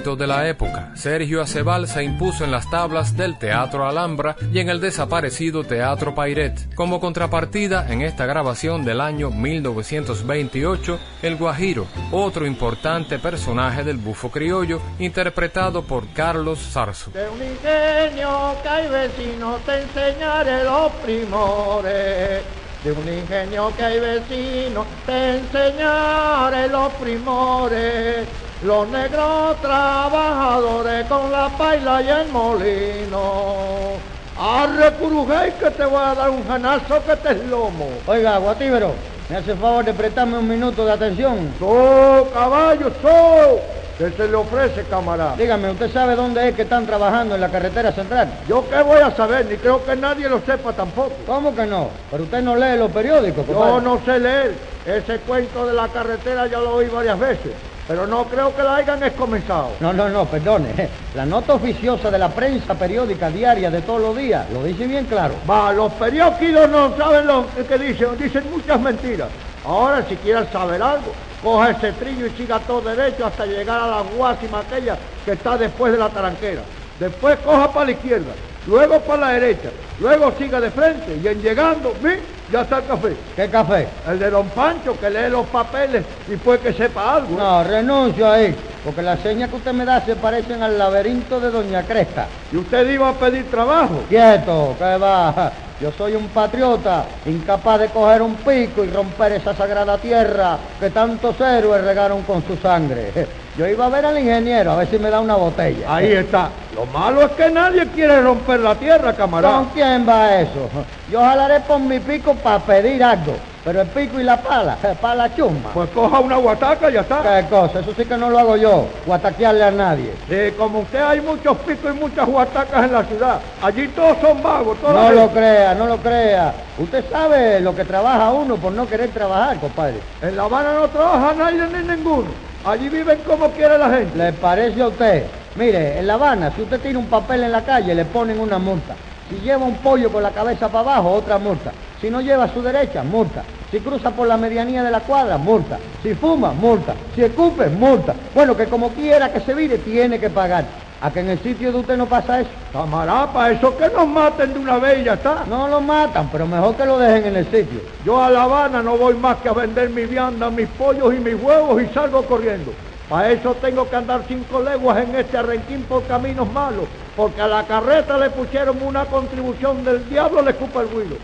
De 0.00 0.26
la 0.26 0.48
época, 0.48 0.92
Sergio 0.94 1.42
Acebal 1.42 1.86
se 1.86 2.02
impuso 2.02 2.42
en 2.42 2.50
las 2.50 2.70
tablas 2.70 3.18
del 3.18 3.38
Teatro 3.38 3.86
Alhambra 3.86 4.34
y 4.50 4.58
en 4.58 4.70
el 4.70 4.80
desaparecido 4.80 5.62
Teatro 5.62 6.14
Pairet. 6.14 6.74
Como 6.74 7.00
contrapartida, 7.00 7.86
en 7.92 8.00
esta 8.00 8.24
grabación 8.24 8.82
del 8.82 9.02
año 9.02 9.30
1928, 9.30 10.98
El 11.20 11.36
Guajiro, 11.36 11.86
otro 12.12 12.46
importante 12.46 13.18
personaje 13.18 13.84
del 13.84 13.98
bufo 13.98 14.30
criollo, 14.30 14.80
interpretado 14.98 15.82
por 15.82 16.08
Carlos 16.14 16.60
Sarzo. 16.60 17.10
De 17.10 17.28
un 17.28 17.42
ingenio 17.42 18.56
que 18.62 18.68
hay 18.70 18.88
vecino 18.88 19.58
te 19.66 19.82
enseñaré 19.82 20.64
los 20.64 20.92
primores. 21.04 22.42
De 22.82 22.92
un 22.92 23.06
ingenio 23.06 23.70
que 23.76 23.84
hay 23.84 24.00
vecino 24.00 24.86
te 25.04 25.36
enseñaré 25.36 26.66
los 26.68 26.90
primores. 26.94 28.26
Los 28.62 28.88
negros 28.88 29.60
trabajadores 29.60 31.06
con 31.06 31.30
la 31.30 31.50
paila 31.58 32.00
y 32.00 32.08
el 32.08 32.28
molino. 32.28 33.92
Arre 34.38 34.92
curujey 34.92 35.52
que 35.58 35.70
te 35.70 35.84
voy 35.84 36.00
a 36.02 36.14
dar 36.14 36.30
un 36.30 36.46
janazo 36.46 37.04
que 37.04 37.16
te 37.16 37.32
es 37.32 37.44
lomo. 37.44 37.88
Oiga, 38.06 38.38
Guatíbero, 38.38 38.94
me 39.28 39.36
hace 39.36 39.54
favor 39.56 39.84
de 39.84 39.92
prestarme 39.92 40.38
un 40.38 40.48
minuto 40.48 40.82
de 40.86 40.92
atención. 40.92 41.52
¡So, 41.58 42.30
caballo, 42.32 42.90
so! 43.02 43.79
¿Qué 44.00 44.10
se 44.12 44.28
le 44.28 44.34
ofrece, 44.34 44.82
camarada? 44.84 45.36
Dígame, 45.36 45.72
¿usted 45.72 45.92
sabe 45.92 46.16
dónde 46.16 46.48
es 46.48 46.54
que 46.56 46.62
están 46.62 46.86
trabajando 46.86 47.34
en 47.34 47.40
la 47.42 47.50
carretera 47.50 47.92
central? 47.92 48.32
¿Yo 48.48 48.66
qué 48.66 48.82
voy 48.82 48.98
a 48.98 49.14
saber? 49.14 49.44
Ni 49.44 49.58
creo 49.58 49.84
que 49.84 49.94
nadie 49.94 50.26
lo 50.26 50.40
sepa 50.40 50.72
tampoco. 50.72 51.16
¿Cómo 51.26 51.54
que 51.54 51.66
no? 51.66 51.90
Pero 52.10 52.22
usted 52.24 52.40
no 52.40 52.56
lee 52.56 52.78
los 52.78 52.90
periódicos, 52.90 53.46
Yo 53.46 53.52
compadre. 53.52 53.82
no 53.82 54.00
sé 54.02 54.18
leer. 54.18 54.54
Ese 54.86 55.18
cuento 55.18 55.66
de 55.66 55.74
la 55.74 55.86
carretera 55.88 56.46
ya 56.46 56.60
lo 56.60 56.76
oí 56.76 56.88
varias 56.88 57.18
veces. 57.18 57.52
Pero 57.86 58.06
no 58.06 58.24
creo 58.24 58.56
que 58.56 58.62
la 58.62 58.76
hayan 58.76 59.00
comenzado. 59.10 59.72
No, 59.80 59.92
no, 59.92 60.08
no, 60.08 60.24
perdone. 60.24 60.88
La 61.14 61.26
nota 61.26 61.52
oficiosa 61.52 62.10
de 62.10 62.18
la 62.18 62.30
prensa 62.30 62.72
periódica 62.72 63.28
diaria 63.28 63.70
de 63.70 63.82
todos 63.82 64.00
los 64.00 64.16
días 64.16 64.48
lo 64.50 64.64
dice 64.64 64.86
bien 64.86 65.04
claro. 65.04 65.34
Va, 65.50 65.74
los 65.74 65.92
periódicos 65.92 66.70
no 66.70 66.96
saben 66.96 67.26
lo 67.26 67.44
que 67.68 67.78
dicen, 67.78 68.16
dicen 68.16 68.44
muchas 68.50 68.80
mentiras. 68.80 69.28
Ahora, 69.66 70.02
si 70.08 70.16
quieres 70.16 70.48
saber 70.50 70.80
algo, 70.80 71.12
coja 71.42 71.70
ese 71.70 71.92
trillo 71.92 72.26
y 72.26 72.30
siga 72.30 72.58
todo 72.60 72.80
derecho 72.82 73.26
hasta 73.26 73.46
llegar 73.46 73.80
a 73.80 73.86
la 73.86 74.00
guásima 74.02 74.60
aquella 74.60 74.96
que 75.24 75.32
está 75.32 75.56
después 75.56 75.92
de 75.92 75.98
la 75.98 76.08
taranquera. 76.08 76.62
Después 76.98 77.38
coja 77.44 77.72
para 77.72 77.86
la 77.86 77.92
izquierda, 77.92 78.32
luego 78.66 79.00
para 79.00 79.20
la 79.20 79.32
derecha, 79.32 79.70
luego 80.00 80.32
siga 80.38 80.60
de 80.60 80.70
frente 80.70 81.18
y 81.22 81.26
en 81.26 81.40
llegando, 81.40 81.94
¡mi! 82.02 82.10
ya 82.52 82.62
está 82.62 82.78
el 82.78 82.86
café. 82.86 83.16
¿Qué 83.36 83.48
café? 83.48 83.88
El 84.08 84.18
de 84.18 84.30
don 84.30 84.48
Pancho 84.50 84.98
que 84.98 85.08
lee 85.08 85.30
los 85.30 85.46
papeles 85.46 86.04
y 86.28 86.36
puede 86.36 86.58
que 86.58 86.72
sepa 86.72 87.16
algo. 87.16 87.34
¿eh? 87.34 87.38
No, 87.38 87.64
renuncio 87.64 88.30
ahí, 88.30 88.54
porque 88.84 89.02
las 89.02 89.20
señas 89.20 89.50
que 89.50 89.56
usted 89.56 89.72
me 89.72 89.84
da 89.84 90.04
se 90.04 90.16
parecen 90.16 90.62
al 90.62 90.78
laberinto 90.78 91.38
de 91.40 91.50
Doña 91.50 91.82
Cresta. 91.84 92.26
¿Y 92.50 92.56
usted 92.56 92.88
iba 92.90 93.10
a 93.10 93.14
pedir 93.14 93.50
trabajo? 93.50 94.04
Quieto, 94.08 94.74
que 94.78 94.96
va. 94.96 95.52
Yo 95.80 95.90
soy 95.92 96.14
un 96.14 96.28
patriota, 96.28 97.06
incapaz 97.24 97.80
de 97.80 97.88
coger 97.88 98.20
un 98.20 98.36
pico 98.36 98.84
y 98.84 98.90
romper 98.90 99.32
esa 99.32 99.54
sagrada 99.54 99.96
tierra 99.98 100.58
que 100.78 100.90
tantos 100.90 101.40
héroes 101.40 101.82
regaron 101.82 102.22
con 102.22 102.42
su 102.46 102.56
sangre. 102.56 103.39
Yo 103.56 103.66
iba 103.66 103.86
a 103.86 103.88
ver 103.88 104.06
al 104.06 104.18
ingeniero 104.18 104.72
a 104.72 104.76
ver 104.76 104.88
si 104.88 104.98
me 104.98 105.10
da 105.10 105.20
una 105.20 105.34
botella. 105.34 105.92
Ahí 105.94 106.12
está. 106.12 106.50
Lo 106.74 106.86
malo 106.86 107.22
es 107.22 107.32
que 107.32 107.50
nadie 107.50 107.84
quiere 107.88 108.20
romper 108.20 108.60
la 108.60 108.76
tierra, 108.76 109.12
camarada. 109.14 109.56
¿Con 109.56 109.66
quién 109.70 110.08
va 110.08 110.40
eso? 110.40 110.70
Yo 111.10 111.20
jalaré 111.20 111.60
por 111.60 111.80
mi 111.80 111.98
pico 111.98 112.34
para 112.36 112.60
pedir 112.60 113.02
algo, 113.02 113.34
pero 113.64 113.80
el 113.80 113.88
pico 113.88 114.20
y 114.20 114.22
la 114.22 114.40
pala, 114.40 114.76
para 115.02 115.14
la 115.16 115.34
chumba. 115.34 115.70
Pues 115.74 115.90
coja 115.90 116.20
una 116.20 116.36
guataca 116.36 116.90
y 116.90 116.92
ya 116.94 117.00
está. 117.00 117.22
¿Qué 117.22 117.48
cosa? 117.48 117.80
Eso 117.80 117.92
sí 117.96 118.04
que 118.04 118.16
no 118.16 118.30
lo 118.30 118.38
hago 118.38 118.56
yo, 118.56 118.86
guataquearle 119.04 119.64
a 119.64 119.70
nadie. 119.72 120.14
Sí, 120.28 120.56
como 120.56 120.80
usted 120.80 121.02
hay 121.02 121.20
muchos 121.20 121.58
picos 121.58 121.90
y 121.92 121.98
muchas 121.98 122.26
guatacas 122.26 122.84
en 122.84 122.92
la 122.92 123.04
ciudad. 123.04 123.40
Allí 123.62 123.88
todos 123.88 124.16
son 124.20 124.40
vagos. 124.42 124.80
toda 124.80 124.92
la 124.92 125.08
No 125.08 125.12
lo 125.22 125.28
crea, 125.30 125.74
no 125.74 125.86
lo 125.86 125.96
crea. 125.96 126.54
Usted 126.78 127.04
sabe 127.10 127.58
lo 127.60 127.74
que 127.74 127.84
trabaja 127.84 128.30
uno 128.30 128.56
por 128.56 128.72
no 128.72 128.86
querer 128.86 129.10
trabajar, 129.10 129.58
compadre. 129.58 129.96
En 130.22 130.36
La 130.36 130.44
Habana 130.44 130.72
no 130.72 130.88
trabaja 130.88 131.34
nadie 131.36 131.66
ni 131.66 131.96
ninguno. 131.96 132.49
Allí 132.64 132.90
viven 132.90 133.20
como 133.26 133.50
quiere 133.52 133.78
la 133.78 133.88
gente. 133.90 134.18
¿Le 134.18 134.32
parece 134.34 134.82
a 134.82 134.88
usted? 134.88 135.26
Mire, 135.56 135.98
en 135.98 136.06
La 136.06 136.14
Habana, 136.14 136.52
si 136.54 136.62
usted 136.62 136.80
tiene 136.80 136.98
un 136.98 137.06
papel 137.06 137.44
en 137.44 137.52
la 137.52 137.64
calle, 137.64 137.94
le 137.94 138.04
ponen 138.04 138.38
una 138.38 138.58
multa. 138.58 138.94
Si 139.28 139.36
lleva 139.36 139.64
un 139.64 139.76
pollo 139.76 140.10
con 140.10 140.22
la 140.22 140.30
cabeza 140.30 140.68
para 140.68 140.80
abajo, 140.80 141.10
otra 141.10 141.38
multa. 141.38 141.72
Si 142.00 142.10
no 142.10 142.20
lleva 142.20 142.44
a 142.44 142.52
su 142.52 142.60
derecha, 142.60 143.02
multa. 143.02 143.44
Si 143.70 143.80
cruza 143.80 144.10
por 144.10 144.28
la 144.28 144.36
medianía 144.36 144.82
de 144.82 144.90
la 144.90 145.00
cuadra, 145.00 145.38
multa. 145.38 145.78
Si 146.02 146.14
fuma, 146.14 146.52
multa. 146.52 146.94
Si 147.14 147.22
escupe, 147.22 147.68
multa. 147.68 148.14
Bueno, 148.34 148.56
que 148.56 148.66
como 148.66 148.90
quiera 148.90 149.32
que 149.32 149.40
se 149.40 149.54
vire, 149.54 149.78
tiene 149.78 150.18
que 150.18 150.28
pagar. 150.28 150.89
¿A 151.02 151.10
que 151.10 151.20
en 151.20 151.30
el 151.30 151.38
sitio 151.42 151.72
de 151.72 151.78
usted 151.78 151.96
no 151.96 152.06
pasa 152.06 152.40
eso? 152.40 152.50
Camarada, 152.72 153.32
para 153.32 153.52
eso 153.52 153.74
que 153.76 153.88
nos 153.88 154.06
maten 154.06 154.52
de 154.52 154.58
una 154.58 154.76
vez 154.78 154.98
y 155.00 155.04
ya 155.04 155.14
está. 155.14 155.44
No 155.48 155.66
lo 155.66 155.80
matan, 155.80 156.28
pero 156.30 156.46
mejor 156.46 156.74
que 156.76 156.84
lo 156.84 156.98
dejen 156.98 157.24
en 157.26 157.36
el 157.36 157.44
sitio. 157.46 157.80
Yo 158.04 158.22
a 158.22 158.28
La 158.28 158.42
Habana 158.42 158.82
no 158.82 158.98
voy 158.98 159.14
más 159.14 159.36
que 159.38 159.48
a 159.48 159.52
vender 159.54 159.88
mi 159.88 160.04
vianda, 160.04 160.50
mis 160.50 160.68
pollos 160.68 161.14
y 161.14 161.18
mis 161.18 161.42
huevos 161.42 161.82
y 161.82 161.86
salgo 161.94 162.22
corriendo. 162.26 162.72
Para 163.08 163.30
eso 163.30 163.54
tengo 163.54 163.88
que 163.88 163.96
andar 163.96 164.20
cinco 164.28 164.62
leguas 164.62 164.98
en 164.98 165.14
este 165.16 165.38
arrenquín 165.38 165.82
por 165.84 166.04
caminos 166.04 166.52
malos, 166.52 166.84
porque 167.16 167.40
a 167.40 167.48
la 167.48 167.64
carreta 167.64 168.18
le 168.18 168.28
pusieron 168.30 168.76
una 168.82 169.06
contribución 169.06 169.82
del 169.84 170.06
diablo, 170.08 170.42
le 170.42 170.50
escupa 170.50 170.82
el 170.82 170.90
ruido. 170.90 171.16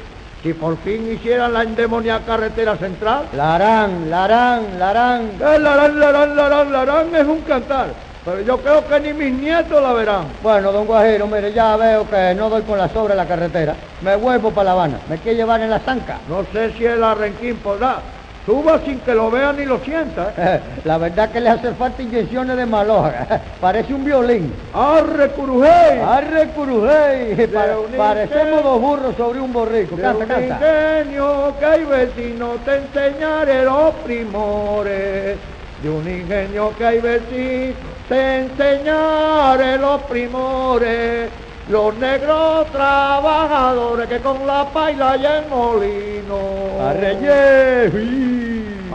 Si 0.43 0.53
por 0.53 0.77
fin 0.79 1.13
hicieran 1.13 1.53
la 1.53 1.63
endemoniada 1.63 2.21
carretera 2.21 2.77
central, 2.77 3.27
La 3.37 3.57
harán, 3.57 4.11
la 4.11 4.25
harán, 4.25 4.79
la 4.79 4.91
harán. 4.91 5.31
el 5.55 5.63
larán, 5.63 6.01
larán, 6.01 6.37
larán, 6.37 6.73
larán 6.73 7.15
es 7.15 7.25
un 7.27 7.41
cantar, 7.43 7.89
pero 8.27 8.41
yo 8.41 8.59
creo 8.59 8.85
que 8.85 8.99
ni 8.99 9.13
mis 9.13 9.33
nietos 9.41 9.81
la 9.81 9.93
verán. 9.93 10.25
Bueno, 10.43 10.73
don 10.73 10.85
Guajiro, 10.85 11.29
mire, 11.29 11.53
ya 11.53 11.77
veo 11.77 12.11
que 12.11 12.35
no 12.35 12.51
doy 12.51 12.63
con 12.63 12.77
la 12.77 12.89
sobra 12.89 13.15
en 13.15 13.19
la 13.19 13.27
carretera. 13.27 13.77
Me 14.03 14.17
vuelvo 14.17 14.51
para 14.51 14.65
La 14.65 14.73
Habana. 14.73 14.99
¿Me 15.09 15.19
quiere 15.19 15.37
llevar 15.37 15.61
en 15.61 15.71
la 15.71 15.79
zanca? 15.79 16.19
No 16.29 16.45
sé 16.53 16.73
si 16.73 16.85
el 16.85 17.05
arrenquín 17.05 17.57
podrá. 17.59 18.01
Suba 18.45 18.81
sin 18.85 18.99
que 19.01 19.15
lo 19.15 19.31
vea 19.31 19.53
ni 19.53 19.65
lo 19.65 19.79
sienta. 19.79 20.33
¿eh? 20.37 20.61
La 20.85 20.99
verdad 20.99 21.31
que 21.31 21.41
le 21.41 21.51
hace 21.51 21.73
falta 21.75 22.03
inyecciones 22.03 22.57
de 22.57 22.67
maloja. 22.67 23.43
Parece 23.61 23.95
un 23.95 24.05
violín. 24.05 24.53
¡Arre, 24.75 25.29
curujey! 25.31 26.01
¡Arre, 26.01 26.49
curujey! 26.49 27.47
Parecemos 27.97 28.63
dos 28.65 28.81
burros 28.81 29.17
sobre 29.17 29.39
un 29.39 29.53
borrico. 29.53 29.97
Canta, 29.97 30.25
un 30.25 30.27
canta. 30.27 30.43
ingenio 30.43 31.55
que 31.61 31.65
hay 31.65 31.85
vecino 31.85 32.55
te 32.65 32.77
enseñaré 32.77 33.65
los 33.65 33.95
primores. 34.05 35.37
De 35.81 35.91
un 35.91 36.09
ingenio 36.09 36.73
que 36.77 36.87
hay 36.87 37.01
vecino 37.01 37.96
te 38.09 38.41
enseñaré 38.41 39.79
los 39.79 40.03
primores. 40.03 41.31
Los 41.69 41.97
negros 41.97 42.71
trabajadores 42.71 44.09
que 44.09 44.21
con 44.21 44.47
la 44.47 44.71
paila 44.73 45.17
y 45.17 45.27
el 45.27 45.49
molino. 45.49 46.39
Arreye. 46.81 47.91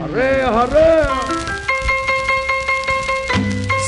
Arrea, 0.02 0.62
arrea. 0.62 1.10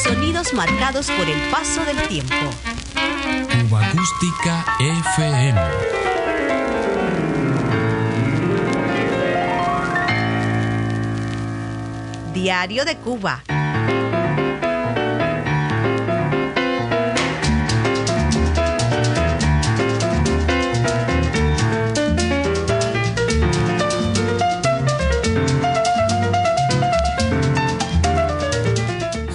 Sonidos 0.03 0.53
marcados 0.53 1.09
por 1.11 1.25
el 1.27 1.39
paso 1.49 1.85
del 1.85 2.01
tiempo. 2.09 2.35
Cuba 3.69 3.85
Acústica 3.87 4.65
FM. 4.79 5.61
Diario 12.33 12.83
de 12.83 12.97
Cuba. 12.97 13.41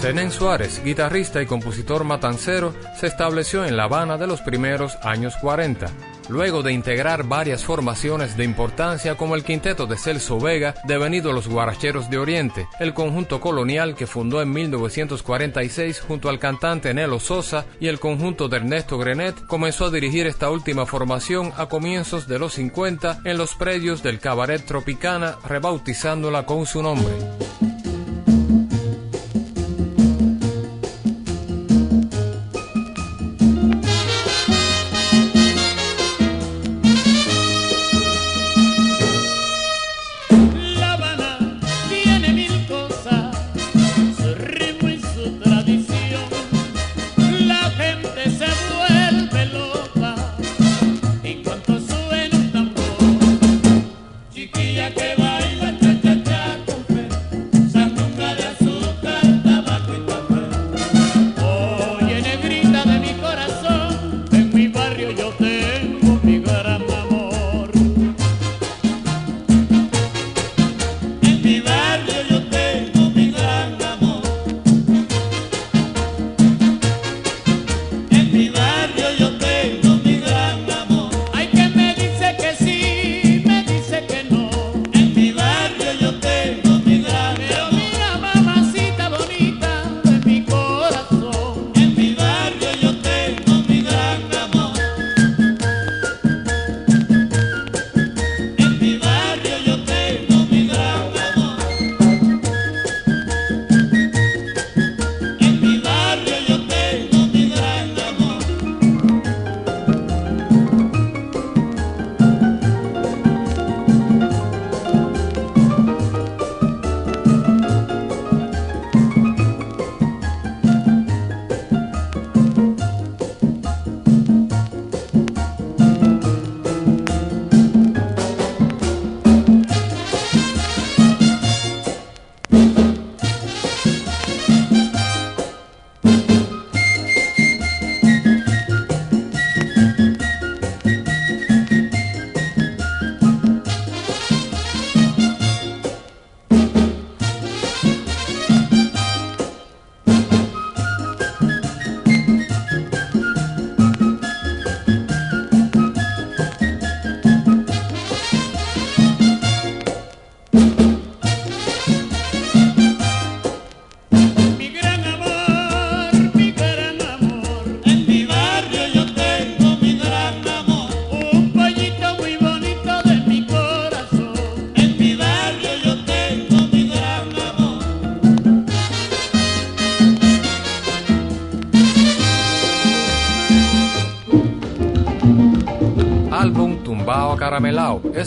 Zenén 0.08 0.30
Suárez, 0.30 0.82
guitarrista 0.82 1.42
y 1.42 1.44
compositor 1.44 2.02
matancero, 2.02 2.72
se 2.98 3.06
estableció 3.06 3.66
en 3.66 3.76
La 3.76 3.84
Habana 3.84 4.16
de 4.16 4.26
los 4.26 4.40
primeros 4.40 4.96
años 5.02 5.36
40. 5.36 5.86
Luego 6.30 6.62
de 6.62 6.72
integrar 6.72 7.24
varias 7.24 7.62
formaciones 7.62 8.34
de 8.34 8.44
importancia 8.44 9.18
como 9.18 9.34
el 9.34 9.44
quinteto 9.44 9.86
de 9.86 9.98
Celso 9.98 10.40
Vega, 10.40 10.74
devenido 10.84 11.34
los 11.34 11.46
Guaracheros 11.46 12.08
de 12.08 12.16
Oriente, 12.16 12.68
el 12.80 12.94
conjunto 12.94 13.38
colonial 13.38 13.94
que 13.94 14.06
fundó 14.06 14.40
en 14.40 14.50
1946 14.50 16.00
junto 16.00 16.30
al 16.30 16.38
cantante 16.38 16.94
Nelo 16.94 17.20
Sosa 17.20 17.66
y 17.78 17.88
el 17.88 18.00
conjunto 18.00 18.48
de 18.48 18.56
Ernesto 18.56 18.96
Grenet, 18.96 19.44
comenzó 19.44 19.84
a 19.84 19.90
dirigir 19.90 20.26
esta 20.26 20.48
última 20.48 20.86
formación 20.86 21.52
a 21.58 21.66
comienzos 21.66 22.26
de 22.26 22.38
los 22.38 22.54
50 22.54 23.20
en 23.26 23.36
los 23.36 23.54
predios 23.56 24.02
del 24.02 24.20
Cabaret 24.20 24.64
Tropicana, 24.64 25.36
rebautizándola 25.46 26.46
con 26.46 26.64
su 26.64 26.82
nombre. 26.82 27.12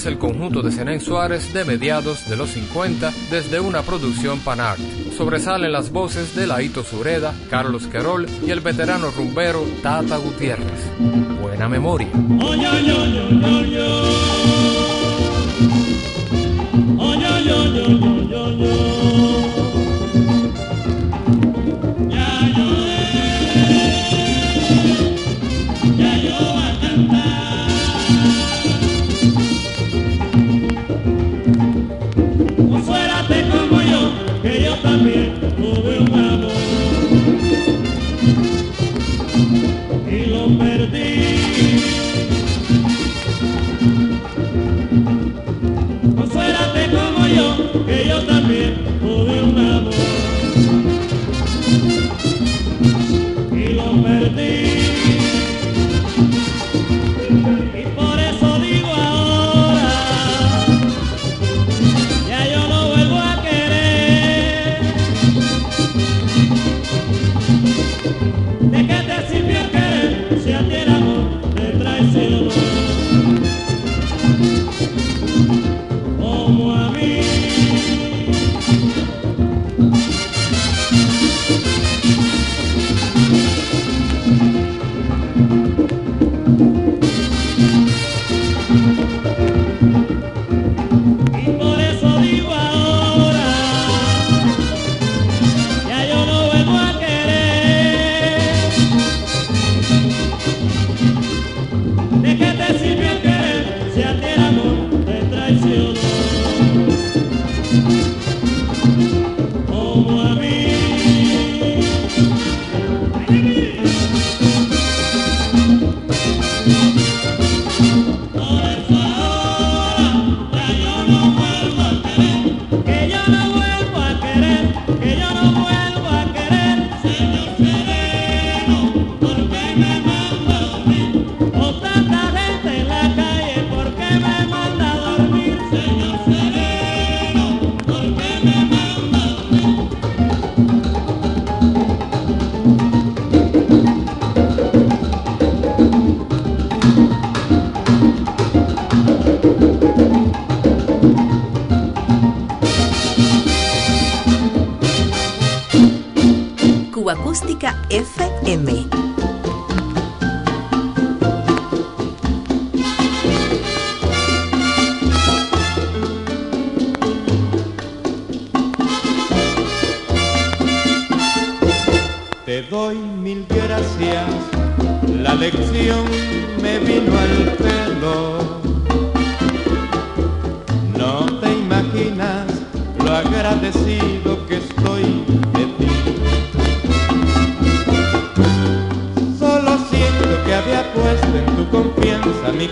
es 0.02 0.08
el 0.08 0.18
conjunto 0.18 0.64
de 0.64 0.72
Zenén 0.72 1.00
Suárez 1.00 1.54
de 1.54 1.64
mediados 1.64 2.28
de 2.28 2.36
los 2.36 2.50
50 2.50 3.14
desde 3.30 3.60
una 3.60 3.84
producción 3.84 4.40
Panart. 4.40 4.80
Sobresalen 5.16 5.72
las 5.72 5.92
voces 5.92 6.36
de 6.36 6.48
Laito 6.48 6.84
Sureda, 6.84 7.36
Carlos 7.52 7.86
Querol 7.86 8.26
y 8.44 8.50
el 8.50 8.62
veterano 8.62 9.12
rumbero 9.12 9.64
Tata 9.84 10.18
Gutiérrez. 10.18 10.66
Buena 11.40 11.70
memoria. 11.70 12.10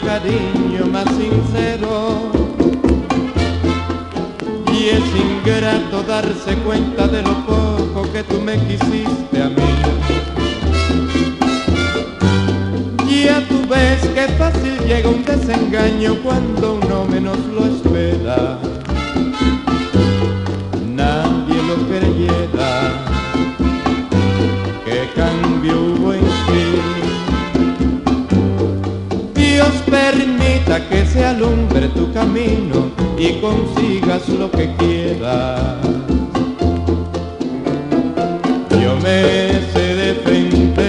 cariño 0.06 0.86
más 0.92 1.08
sincero. 1.16 2.32
Y 4.72 4.90
es 4.90 5.04
ingrato 5.16 6.04
darse 6.04 6.56
cuenta 6.66 7.08
de 7.08 7.22
lo 7.22 7.46
poco 7.46 8.12
que 8.12 8.24
tú 8.24 8.40
me 8.40 8.58
quisiste 8.58 9.42
a 9.42 9.50
mí. 9.50 9.70
Y 13.10 13.28
a 13.28 13.46
tu 13.48 13.68
vez 13.68 14.00
que 14.16 14.28
fácil 14.38 14.78
llega 14.88 15.10
un 15.10 15.24
desengaño 15.26 16.16
cuando 16.24 16.76
uno 16.76 17.06
menos 17.06 17.38
lo 17.54 17.66
espera. 17.66 18.58
Nadie 20.86 21.62
lo 21.68 21.76
creyera 21.88 22.92
que 24.86 25.10
cambió 25.16 25.99
Permita 29.90 30.88
que 30.88 31.04
se 31.06 31.26
alumbre 31.26 31.88
tu 31.90 32.14
camino 32.14 32.92
y 33.18 33.40
consigas 33.42 34.30
lo 34.30 34.52
que 34.52 34.76
quieras. 34.76 35.78
Yo 38.70 38.96
me 38.98 39.62
sé 39.74 39.96
defender. 39.96 40.89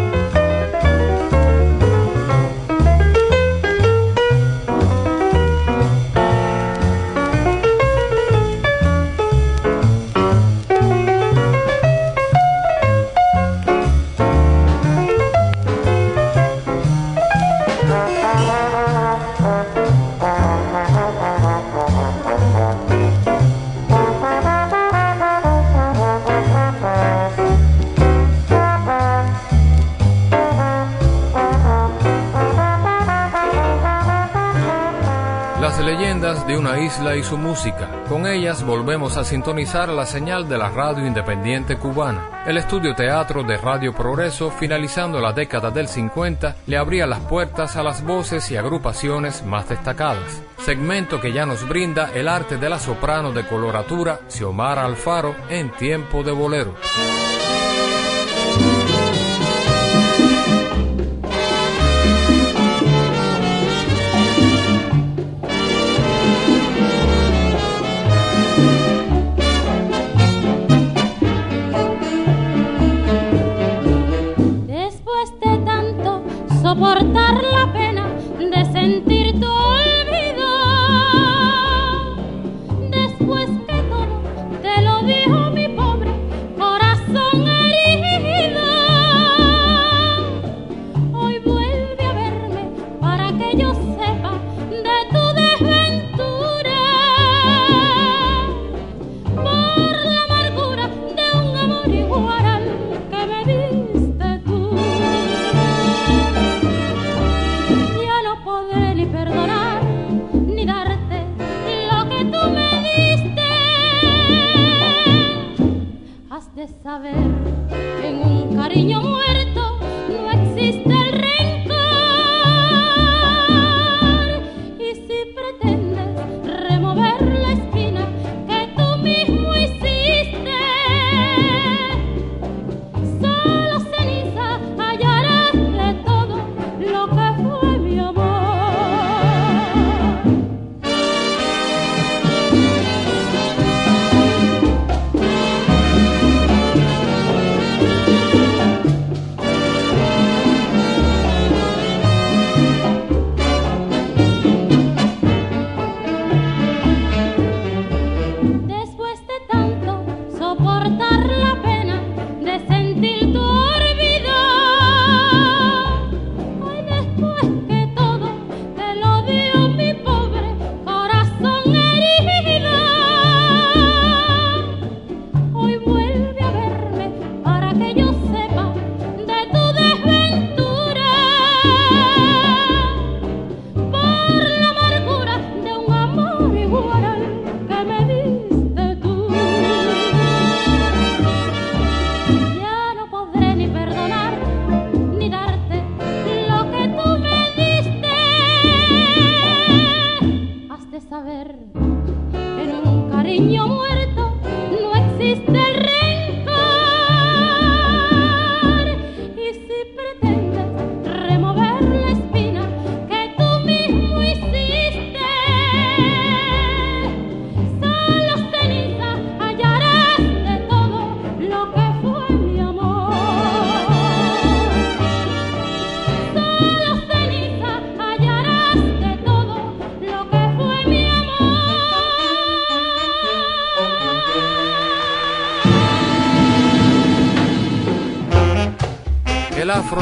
Las 35.71 35.85
leyendas 35.85 36.45
de 36.45 36.57
una 36.57 36.81
isla 36.81 37.15
y 37.15 37.23
su 37.23 37.37
música. 37.37 37.87
Con 38.09 38.27
ellas 38.27 38.61
volvemos 38.61 39.15
a 39.15 39.23
sintonizar 39.23 39.87
la 39.87 40.05
señal 40.05 40.49
de 40.49 40.57
la 40.57 40.69
radio 40.69 41.07
independiente 41.07 41.77
cubana. 41.77 42.43
El 42.45 42.57
estudio 42.57 42.93
teatro 42.93 43.41
de 43.43 43.55
Radio 43.55 43.93
Progreso, 43.93 44.51
finalizando 44.51 45.21
la 45.21 45.31
década 45.31 45.71
del 45.71 45.87
50, 45.87 46.57
le 46.67 46.75
abría 46.75 47.07
las 47.07 47.21
puertas 47.21 47.77
a 47.77 47.83
las 47.83 48.03
voces 48.03 48.51
y 48.51 48.57
agrupaciones 48.57 49.45
más 49.45 49.69
destacadas. 49.69 50.43
Segmento 50.57 51.21
que 51.21 51.31
ya 51.31 51.45
nos 51.45 51.65
brinda 51.65 52.11
el 52.13 52.27
arte 52.27 52.57
de 52.57 52.67
la 52.69 52.77
soprano 52.77 53.31
de 53.31 53.47
coloratura 53.47 54.19
Xiomara 54.27 54.83
Alfaro 54.83 55.33
en 55.47 55.71
tiempo 55.71 56.21
de 56.21 56.33
bolero. 56.33 56.75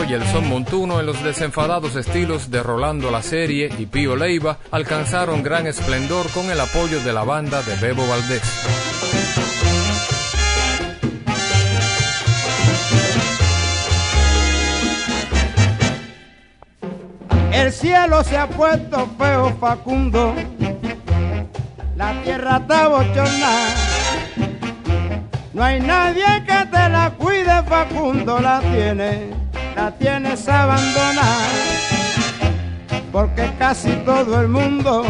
Y 0.10 0.14
el 0.14 0.26
son 0.26 0.49
montuno 0.49 0.99
en 0.99 1.05
los 1.05 1.24
desenfadados 1.24 1.95
estilos 1.95 2.49
de 2.49 2.64
Rolando 2.64 3.12
La 3.12 3.22
Serie 3.22 3.70
y 3.78 3.86
Pío 3.86 4.16
Leiva 4.16 4.57
alcanzaron 4.72 5.43
gran 5.43 5.68
esplendor 5.68 6.28
con 6.32 6.49
el 6.49 6.60
apoyo 6.60 6.99
de 7.03 7.14
la 7.14 7.24
banda 7.24 7.62
de 7.62 7.76
Bebo 7.76 8.07
Valdés. 8.07 8.41
El 17.51 17.72
cielo 17.72 18.24
se 18.24 18.36
ha 18.36 18.47
puesto 18.49 19.07
feo, 19.16 19.55
Facundo. 19.60 20.34
La 21.95 22.20
tierra 22.24 22.57
está 22.57 22.88
bochornada. 22.88 23.76
No 25.53 25.64
hay 25.64 25.80
nadie 25.80 26.26
que 26.47 26.66
te 26.66 26.89
la 26.89 27.14
cuide, 27.16 27.62
Facundo. 27.68 28.39
La 28.39 28.60
tiene, 28.60 29.49
la 29.76 29.91
tienes 29.91 30.47
abandonada. 30.47 31.47
Porque 33.11 33.51
casi 33.57 33.91
todo 34.05 34.41
el 34.41 34.47
mundo 34.47 35.03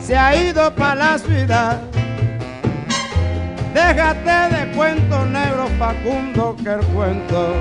se 0.00 0.16
ha 0.16 0.34
ido 0.34 0.74
para 0.74 0.94
la 0.94 1.18
ciudad. 1.18 1.80
Déjate 3.74 4.54
de 4.54 4.72
cuento 4.72 5.26
negro 5.26 5.68
Facundo 5.78 6.56
que 6.56 6.70
el 6.70 6.80
cuento 6.86 7.54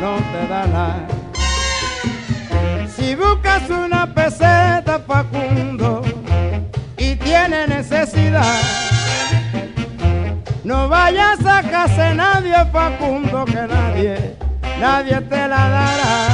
no 0.00 0.16
te 0.32 0.48
da 0.48 0.66
nada. 0.66 1.06
Si 2.94 3.14
buscas 3.14 3.68
una 3.70 4.06
peseta 4.06 5.00
Facundo 5.06 6.02
y 6.96 7.16
tiene 7.16 7.66
necesidad, 7.66 8.60
no 10.62 10.88
vayas 10.88 11.44
a 11.44 11.62
casa 11.62 12.04
de 12.04 12.14
nadie 12.14 12.54
Facundo 12.70 13.44
que 13.44 13.66
nadie, 13.66 14.36
nadie 14.80 15.20
te 15.20 15.48
la 15.48 15.68
dará. 15.68 16.28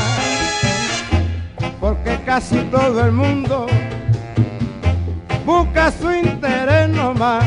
Porque 1.80 2.18
casi 2.24 2.58
todo 2.64 3.04
el 3.04 3.12
mundo 3.12 3.66
busca 5.44 5.90
su 5.90 6.12
interés 6.12 6.88
nomás. 6.90 7.44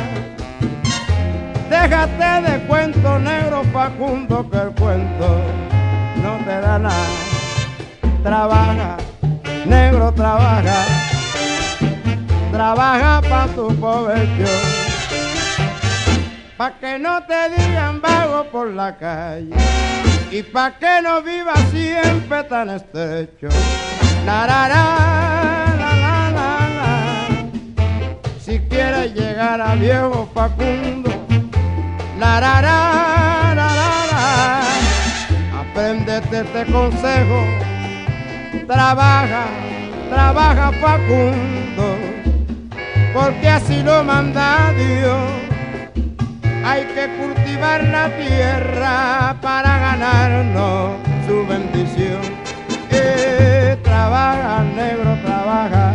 Déjate 1.69 2.51
de 2.51 2.59
cuento 2.67 3.19
negro 3.19 3.63
Facundo 3.71 4.49
que 4.49 4.57
el 4.57 4.71
cuento 4.73 5.41
no 6.21 6.37
te 6.45 6.59
da 6.61 6.79
nada. 6.79 7.07
Trabaja, 8.23 8.97
negro 9.65 10.11
trabaja, 10.13 10.85
trabaja 12.51 13.21
pa' 13.21 13.47
tu 13.55 13.67
provecho. 13.75 14.51
Pa' 16.57 16.71
que 16.79 16.99
no 16.99 17.23
te 17.23 17.49
digan 17.49 17.99
vago 18.01 18.45
por 18.51 18.67
la 18.67 18.95
calle 18.95 19.55
y 20.33 20.41
pa' 20.41 20.71
que 20.79 20.99
no 21.03 21.21
vivas 21.21 21.59
siempre 21.69 22.43
tan 22.45 22.69
estrecho. 22.71 23.49
La, 24.25 24.47
la, 24.47 24.67
la, 24.67 25.75
la, 25.77 26.29
la, 26.31 26.69
la. 26.77 26.89
Si 28.43 28.57
quieres 28.61 29.13
llegar 29.13 29.61
a 29.61 29.75
viejo 29.75 30.27
Facundo, 30.33 31.11
la, 32.19 32.39
la, 32.39 32.61
la, 32.61 33.53
la, 33.59 33.69
la. 34.11 34.61
Apréndete 35.61 36.39
este 36.39 36.65
consejo, 36.71 37.45
trabaja, 38.65 39.45
trabaja 40.09 40.71
Facundo, 40.81 41.95
porque 43.13 43.49
así 43.49 43.83
lo 43.83 44.03
manda 44.03 44.73
Dios. 44.73 45.52
Hay 46.65 46.85
que 46.85 47.09
cultivar 47.17 47.83
la 47.83 48.09
tierra 48.17 49.35
para 49.41 49.79
ganarnos 49.79 50.91
su 51.27 51.45
bendición. 51.45 52.21
Eh, 52.89 53.77
trabaja, 53.83 54.63
negro, 54.63 55.17
trabaja 55.25 55.93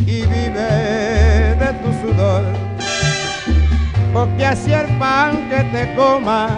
y 0.00 0.26
vive 0.26 1.56
de 1.56 1.72
tu 1.82 1.92
sudor. 2.02 2.44
Porque 4.12 4.44
así 4.44 4.72
el 4.72 4.86
pan 4.98 5.48
que 5.48 5.64
te 5.72 5.94
coma 5.94 6.48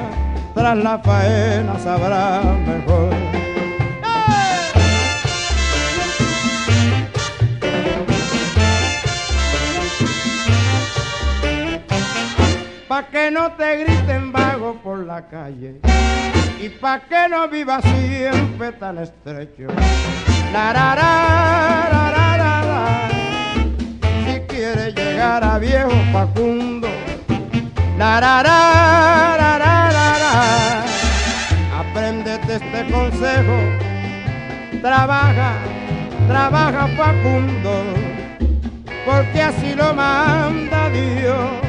tras 0.53 0.77
la 0.77 0.99
faena 0.99 1.79
sabrá 1.79 2.43
mejor. 2.67 3.56
Pa' 12.97 13.11
que 13.11 13.31
no 13.31 13.53
te 13.53 13.85
griten 13.85 14.33
vago 14.33 14.81
por 14.83 15.01
la 15.05 15.29
calle 15.29 15.83
y 16.59 16.71
pa' 16.71 17.01
que 17.01 17.29
no 17.29 17.47
vivas 17.47 17.85
siempre 17.85 18.73
tan 18.73 18.97
estrecho. 18.97 19.67
La, 20.51 20.73
la, 20.73 20.95
la, 21.93 22.63
la. 22.65 23.09
Si 24.25 24.41
quieres 24.49 24.95
llegar 24.95 25.45
a 25.45 25.59
viejo 25.59 25.91
Facundo, 26.11 26.89
la. 27.99 28.17
Apréndete 31.79 32.55
este 32.55 32.91
consejo, 32.91 33.59
trabaja, 34.81 35.53
trabaja 36.29 36.89
Facundo, 36.97 37.75
porque 39.05 39.43
así 39.43 39.75
lo 39.75 39.93
manda 39.93 40.89
Dios. 40.89 41.66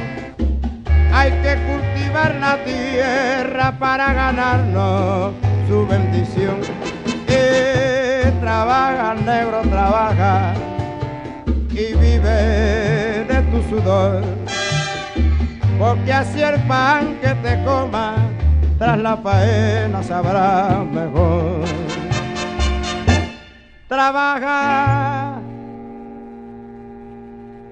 Hay 1.14 1.32
que 1.42 1.56
cultivar 1.68 2.36
la 2.36 2.58
tierra 2.64 3.78
para 3.80 4.14
ganarnos 4.14 5.34
su 5.68 5.86
bendición. 5.88 6.62
Eh, 7.28 8.32
trabaja, 8.40 9.16
negro, 9.16 9.62
trabaja 9.70 10.54
y 11.72 11.94
vive 11.94 13.26
de 13.26 13.48
tu 13.52 13.62
sudor. 13.70 14.24
Porque 15.78 16.12
así 16.14 16.42
el 16.42 16.60
pan 16.68 17.18
que 17.22 17.36
te 17.36 17.64
coma 17.64 18.16
tras 18.80 18.98
la 18.98 19.18
faena 19.18 20.02
sabrá 20.04 20.84
mejor. 20.92 21.66
Trabaja, 23.88 25.40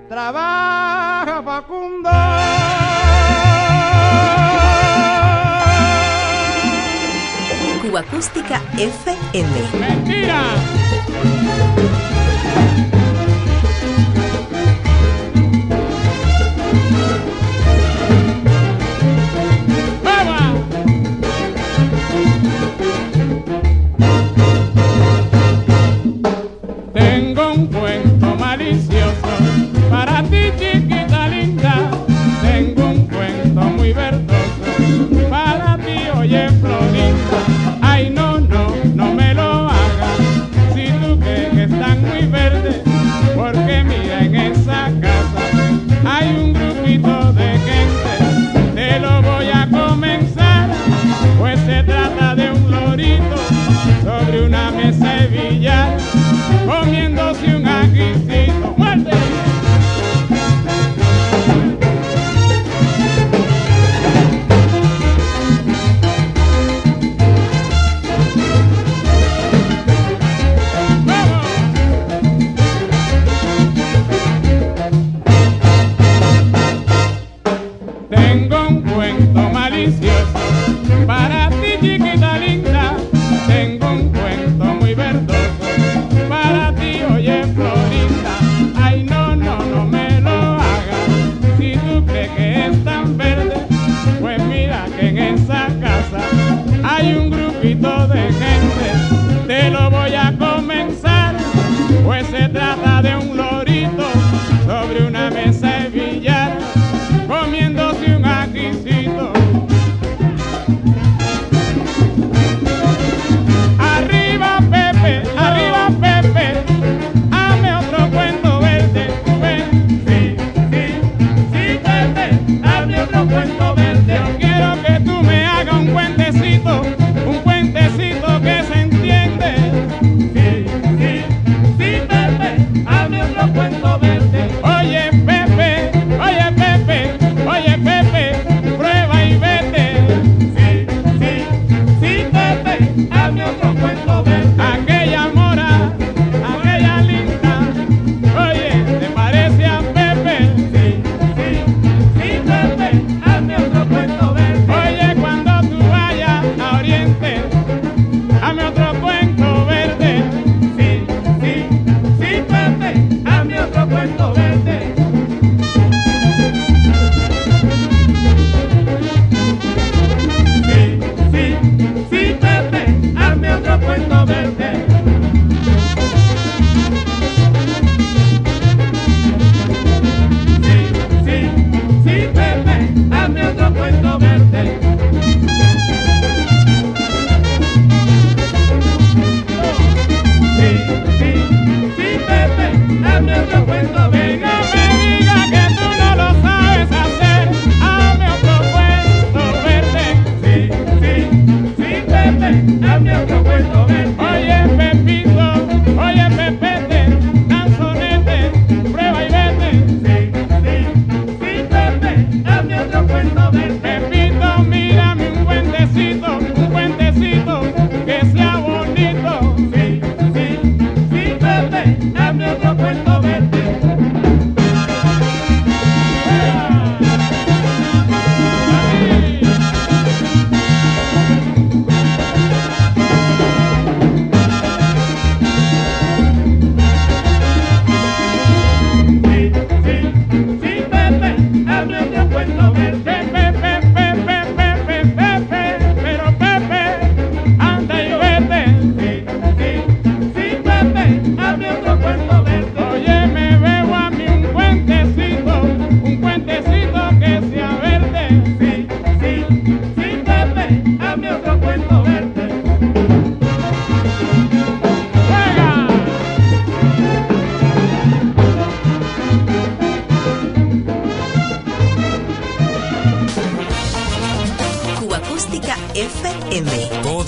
trabaja 0.08 1.42
Facundo. 1.44 2.10
Acústica 7.98 8.62
FM. 8.78 10.56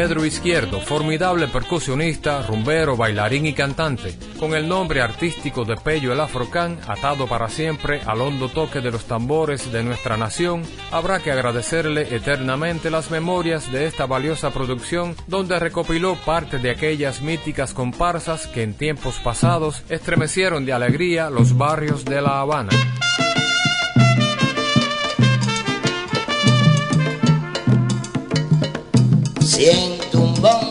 Pedro 0.00 0.24
Izquierdo, 0.24 0.80
formidable 0.80 1.46
percusionista, 1.46 2.40
rumbero, 2.40 2.96
bailarín 2.96 3.44
y 3.44 3.52
cantante, 3.52 4.16
con 4.38 4.54
el 4.54 4.66
nombre 4.66 5.02
artístico 5.02 5.66
de 5.66 5.76
Pello 5.76 6.14
el 6.14 6.20
Afrocán, 6.20 6.78
atado 6.86 7.26
para 7.26 7.50
siempre 7.50 8.00
al 8.06 8.22
hondo 8.22 8.48
toque 8.48 8.80
de 8.80 8.90
los 8.90 9.04
tambores 9.04 9.70
de 9.70 9.82
nuestra 9.82 10.16
nación, 10.16 10.62
habrá 10.90 11.18
que 11.18 11.30
agradecerle 11.30 12.16
eternamente 12.16 12.88
las 12.88 13.10
memorias 13.10 13.70
de 13.70 13.84
esta 13.84 14.06
valiosa 14.06 14.50
producción, 14.52 15.16
donde 15.26 15.58
recopiló 15.58 16.14
parte 16.24 16.56
de 16.56 16.70
aquellas 16.70 17.20
míticas 17.20 17.74
comparsas 17.74 18.46
que 18.46 18.62
en 18.62 18.72
tiempos 18.72 19.18
pasados 19.18 19.82
estremecieron 19.90 20.64
de 20.64 20.72
alegría 20.72 21.28
los 21.28 21.58
barrios 21.58 22.06
de 22.06 22.22
La 22.22 22.40
Habana. 22.40 22.70
siento 29.60 30.20
un. 30.20 30.69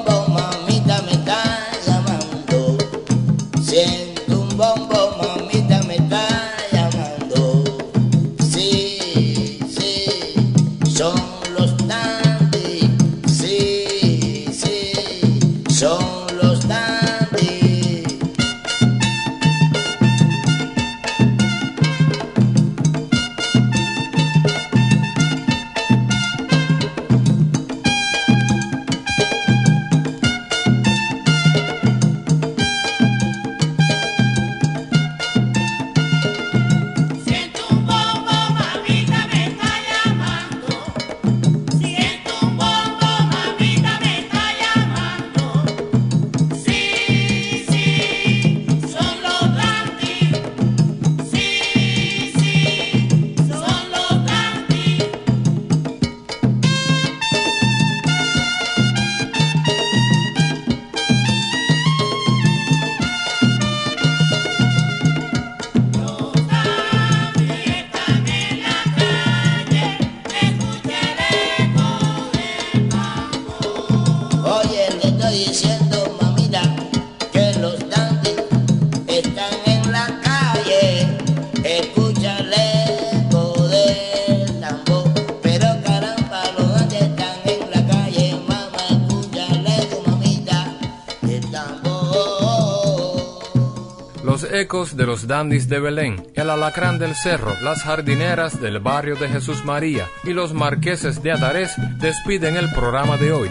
De 94.95 95.05
los 95.05 95.27
dandis 95.27 95.69
de 95.69 95.79
Belén, 95.79 96.25
el 96.33 96.49
alacrán 96.49 96.97
del 96.97 97.13
cerro, 97.13 97.53
las 97.61 97.83
jardineras 97.83 98.59
del 98.59 98.79
barrio 98.79 99.15
de 99.15 99.29
Jesús 99.29 99.63
María 99.63 100.07
y 100.23 100.33
los 100.33 100.53
marqueses 100.53 101.21
de 101.21 101.31
Adarés 101.31 101.73
despiden 101.99 102.57
el 102.57 102.71
programa 102.71 103.17
de 103.17 103.31
hoy. 103.31 103.49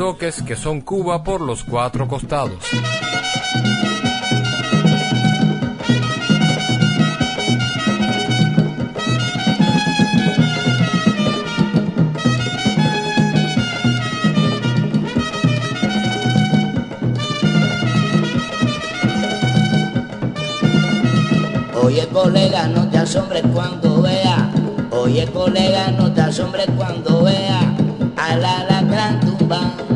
toques 0.00 0.42
que 0.42 0.56
son 0.56 0.80
Cuba 0.80 1.22
por 1.22 1.42
los 1.42 1.62
cuatro 1.62 2.08
costados. 2.08 2.64
Oye 21.82 22.08
colega, 22.08 22.68
no 22.68 22.88
te 22.88 22.96
asombres 22.96 23.42
cuando 23.52 24.00
vea. 24.00 24.50
Oye 24.92 25.26
colega, 25.26 25.90
no 25.90 26.10
te 26.10 26.22
asombres 26.22 26.68
cuando 26.74 27.24
vea 27.24 27.60
a 28.16 28.36
la 28.36 28.80
gran 28.80 29.20
tumba. 29.20 29.89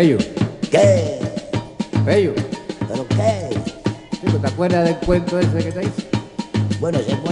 Pello. 0.00 0.16
¿Qué? 0.70 1.18
Pello. 2.06 2.32
¿Pero 2.88 3.06
qué? 3.08 3.50
Chico, 4.18 4.38
¿te 4.38 4.46
acuerdas 4.46 4.86
del 4.86 4.96
cuento 4.96 5.38
ese 5.38 5.58
que 5.58 5.72
te 5.72 5.82
hice? 5.82 6.08
Bueno, 6.80 6.96
ese 7.00 7.14
cuento. 7.18 7.29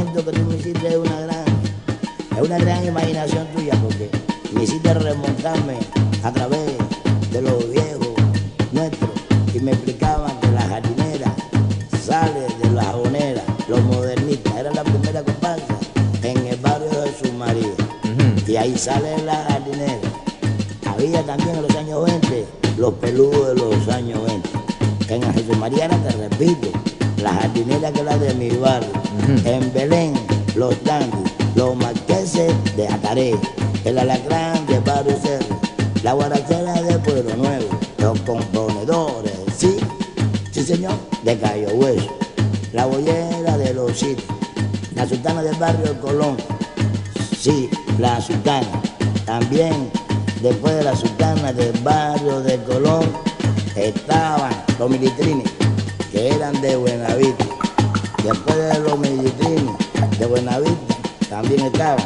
Después 58.25 58.57
de 58.57 58.81
los 58.81 58.99
millitines 58.99 60.19
de 60.19 60.27
Buenavista 60.27 60.97
también 61.31 61.67
estaban 61.67 62.05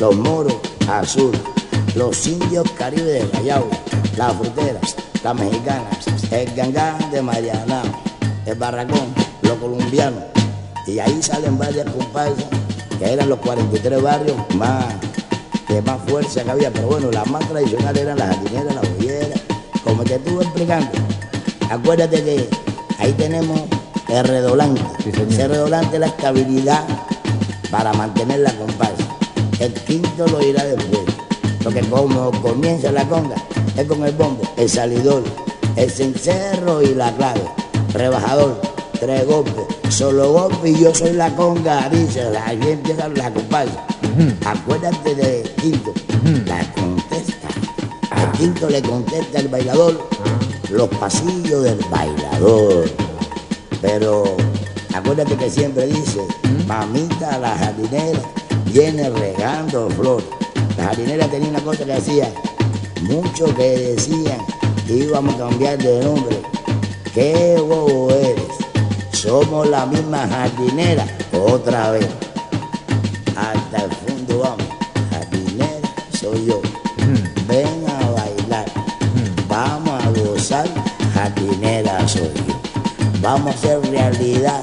los 0.00 0.16
moros 0.16 0.54
azules, 0.88 1.40
los 1.94 2.26
indios 2.26 2.68
caribes 2.72 3.22
de 3.22 3.30
Callao, 3.30 3.68
las 4.16 4.32
fruteras, 4.34 4.96
las 5.22 5.34
mexicanas, 5.36 6.06
el 6.32 6.52
gangán 6.54 7.10
de 7.12 7.22
Mariana, 7.22 7.82
el 8.44 8.54
barracón, 8.56 9.14
los 9.42 9.54
colombianos. 9.58 10.24
Y 10.86 10.98
ahí 10.98 11.22
salen 11.22 11.56
varias 11.56 11.88
comparsas 11.90 12.46
que 12.98 13.12
eran 13.12 13.28
los 13.28 13.38
43 13.38 14.02
barrios 14.02 14.36
más 14.56 14.86
de 15.68 15.80
más 15.82 16.00
fuerza 16.06 16.42
que 16.42 16.50
había, 16.50 16.70
pero 16.72 16.88
bueno, 16.88 17.10
las 17.12 17.26
más 17.30 17.48
tradicionales 17.48 18.02
eran 18.02 18.18
las 18.18 18.36
jardineras, 18.36 18.74
las 18.74 18.96
bolleras, 18.96 19.40
como 19.84 20.02
te 20.04 20.16
estuve 20.16 20.42
explicando. 20.42 20.90
Acuérdate 21.70 22.22
que 22.22 22.48
ahí 22.98 23.12
tenemos 23.12 23.60
es 24.12 24.26
redoblante. 24.26 24.82
Sí, 25.02 25.10
Ese 25.28 25.48
redoblante 25.48 25.96
es 25.96 26.00
la 26.00 26.06
estabilidad 26.06 26.84
para 27.70 27.92
mantener 27.94 28.40
la 28.40 28.52
comparsa. 28.52 29.06
El 29.58 29.72
quinto 29.72 30.26
lo 30.26 30.42
irá 30.42 30.64
después. 30.64 31.02
Porque 31.64 31.80
como 31.80 32.30
comienza 32.42 32.92
la 32.92 33.08
conga, 33.08 33.36
es 33.76 33.86
con 33.86 34.04
el 34.04 34.12
bombo, 34.12 34.42
el 34.56 34.68
salidor, 34.68 35.22
el 35.76 35.90
cencerro 35.90 36.82
y 36.82 36.94
la 36.94 37.12
clave. 37.12 37.42
Rebajador, 37.94 38.60
tres 38.98 39.26
golpes, 39.26 39.64
solo 39.88 40.32
golpe 40.32 40.70
y 40.70 40.80
yo 40.80 40.94
soy 40.94 41.12
la 41.12 41.34
conga, 41.34 41.88
dice, 41.88 42.22
ahí 42.44 42.60
empieza 42.62 43.08
la 43.08 43.32
comparsa. 43.32 43.86
Acuérdate 44.44 45.14
de 45.14 45.42
quinto, 45.60 45.94
la 46.46 46.60
contesta. 46.74 47.48
El 48.16 48.38
quinto 48.38 48.68
le 48.68 48.82
contesta 48.82 49.38
al 49.38 49.48
bailador 49.48 50.08
los 50.70 50.88
pasillos 50.88 51.62
del 51.62 51.78
bailador. 51.90 53.01
Pero 53.82 54.36
acuérdate 54.94 55.36
que 55.36 55.50
siempre 55.50 55.86
dice, 55.86 56.20
mamita 56.66 57.38
la 57.38 57.58
jardinera 57.58 58.20
viene 58.66 59.10
regando 59.10 59.90
flores. 59.90 60.26
La 60.78 60.84
jardinera 60.84 61.26
tenía 61.26 61.50
una 61.50 61.60
cosa 61.60 61.84
que 61.84 61.92
decía, 61.92 62.32
muchos 63.02 63.52
que 63.54 63.94
decían 63.94 64.38
que 64.86 64.94
íbamos 64.94 65.34
a 65.34 65.38
cambiar 65.38 65.78
de 65.78 66.04
nombre. 66.04 66.40
¡Qué 67.12 67.56
bobo 67.58 68.10
eres! 68.10 68.44
Somos 69.12 69.68
la 69.68 69.84
misma 69.84 70.26
jardinera 70.28 71.04
otra 71.32 71.90
vez. 71.90 72.08
Hasta 73.36 73.84
el 73.84 73.90
fondo 73.90 74.38
vamos. 74.38 74.66
Jardinera 75.10 75.88
soy 76.18 76.46
yo. 76.46 76.61
Vamos 83.22 83.46
a 83.46 83.50
hacer 83.50 83.80
realidad 83.88 84.60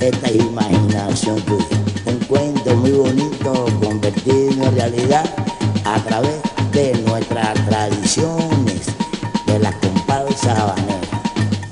esta 0.00 0.32
imaginación 0.32 1.40
tuya. 1.42 1.64
Un 2.04 2.18
cuento 2.26 2.74
muy 2.74 2.90
bonito 2.90 3.66
convertido 3.80 4.64
en 4.64 4.74
realidad 4.74 5.24
a 5.84 6.00
través 6.00 6.40
de 6.72 7.00
nuestras 7.06 7.54
tradiciones, 7.64 8.86
de 9.46 9.58
las 9.60 9.72
comparsas 9.76 10.58
habaneras. 10.58 11.08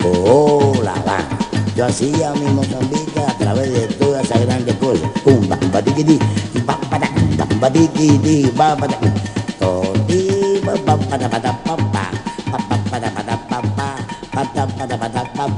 Oh, 0.05 0.73
la. 0.85 0.95
Yo 1.75 1.87
hacía 1.87 2.33
mi 2.35 2.47
Mozambique 2.53 3.21
a 3.27 3.37
través 3.37 3.73
de 3.73 3.89
todas 3.95 4.25
esas 4.25 4.43
grandes 4.43 4.77
cosas. 4.77 5.11
Pumba, 5.25 5.57
pumba, 5.57 5.83
tiquití, 5.83 6.17
pa, 6.65 6.79
para, 6.89 7.09
pumba, 7.09 7.45
pumba, 7.45 7.73
tiquití, 7.73 8.47
pa, 8.57 8.77
para, 8.77 8.97
toti, 9.59 10.61
pa, 10.63 10.77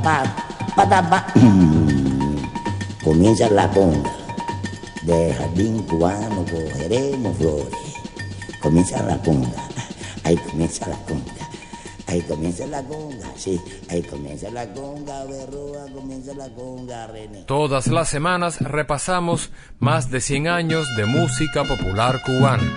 pa, 0.03 0.52
ta, 0.77 1.11
pa. 1.11 1.27
Comienza 3.05 3.49
la 3.51 3.69
conga. 3.71 4.11
De 5.03 5.35
jardín 5.35 5.83
cubano 5.83 6.45
cogeremos 6.45 7.37
flores. 7.37 7.95
Comienza 8.61 9.03
la 9.03 9.19
conga. 9.19 9.63
Ahí 10.25 10.37
comienza 10.37 10.89
la 10.89 10.97
conga. 11.05 11.43
Ahí 12.13 12.21
comienza 12.21 12.67
la 12.67 12.83
conga, 12.83 13.27
sí, 13.37 13.59
ahí 13.89 14.03
comienza 14.03 14.51
la 14.51 14.71
conga, 14.75 15.25
berroa, 15.25 15.87
comienza 15.95 16.35
la 16.35 16.47
conga, 16.51 17.07
René. 17.07 17.45
Todas 17.45 17.87
las 17.87 18.11
semanas 18.11 18.61
repasamos 18.61 19.51
más 19.79 20.11
de 20.11 20.21
100 20.21 20.49
años 20.49 20.87
de 20.99 21.07
música 21.07 21.65
popular 21.65 22.21
cubana. 22.23 22.71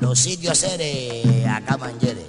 Los 0.00 0.18
sitios 0.18 0.52
hacer 0.52 0.80
eh, 0.82 1.46
acá 1.48 1.76
Mangere. 1.76 2.25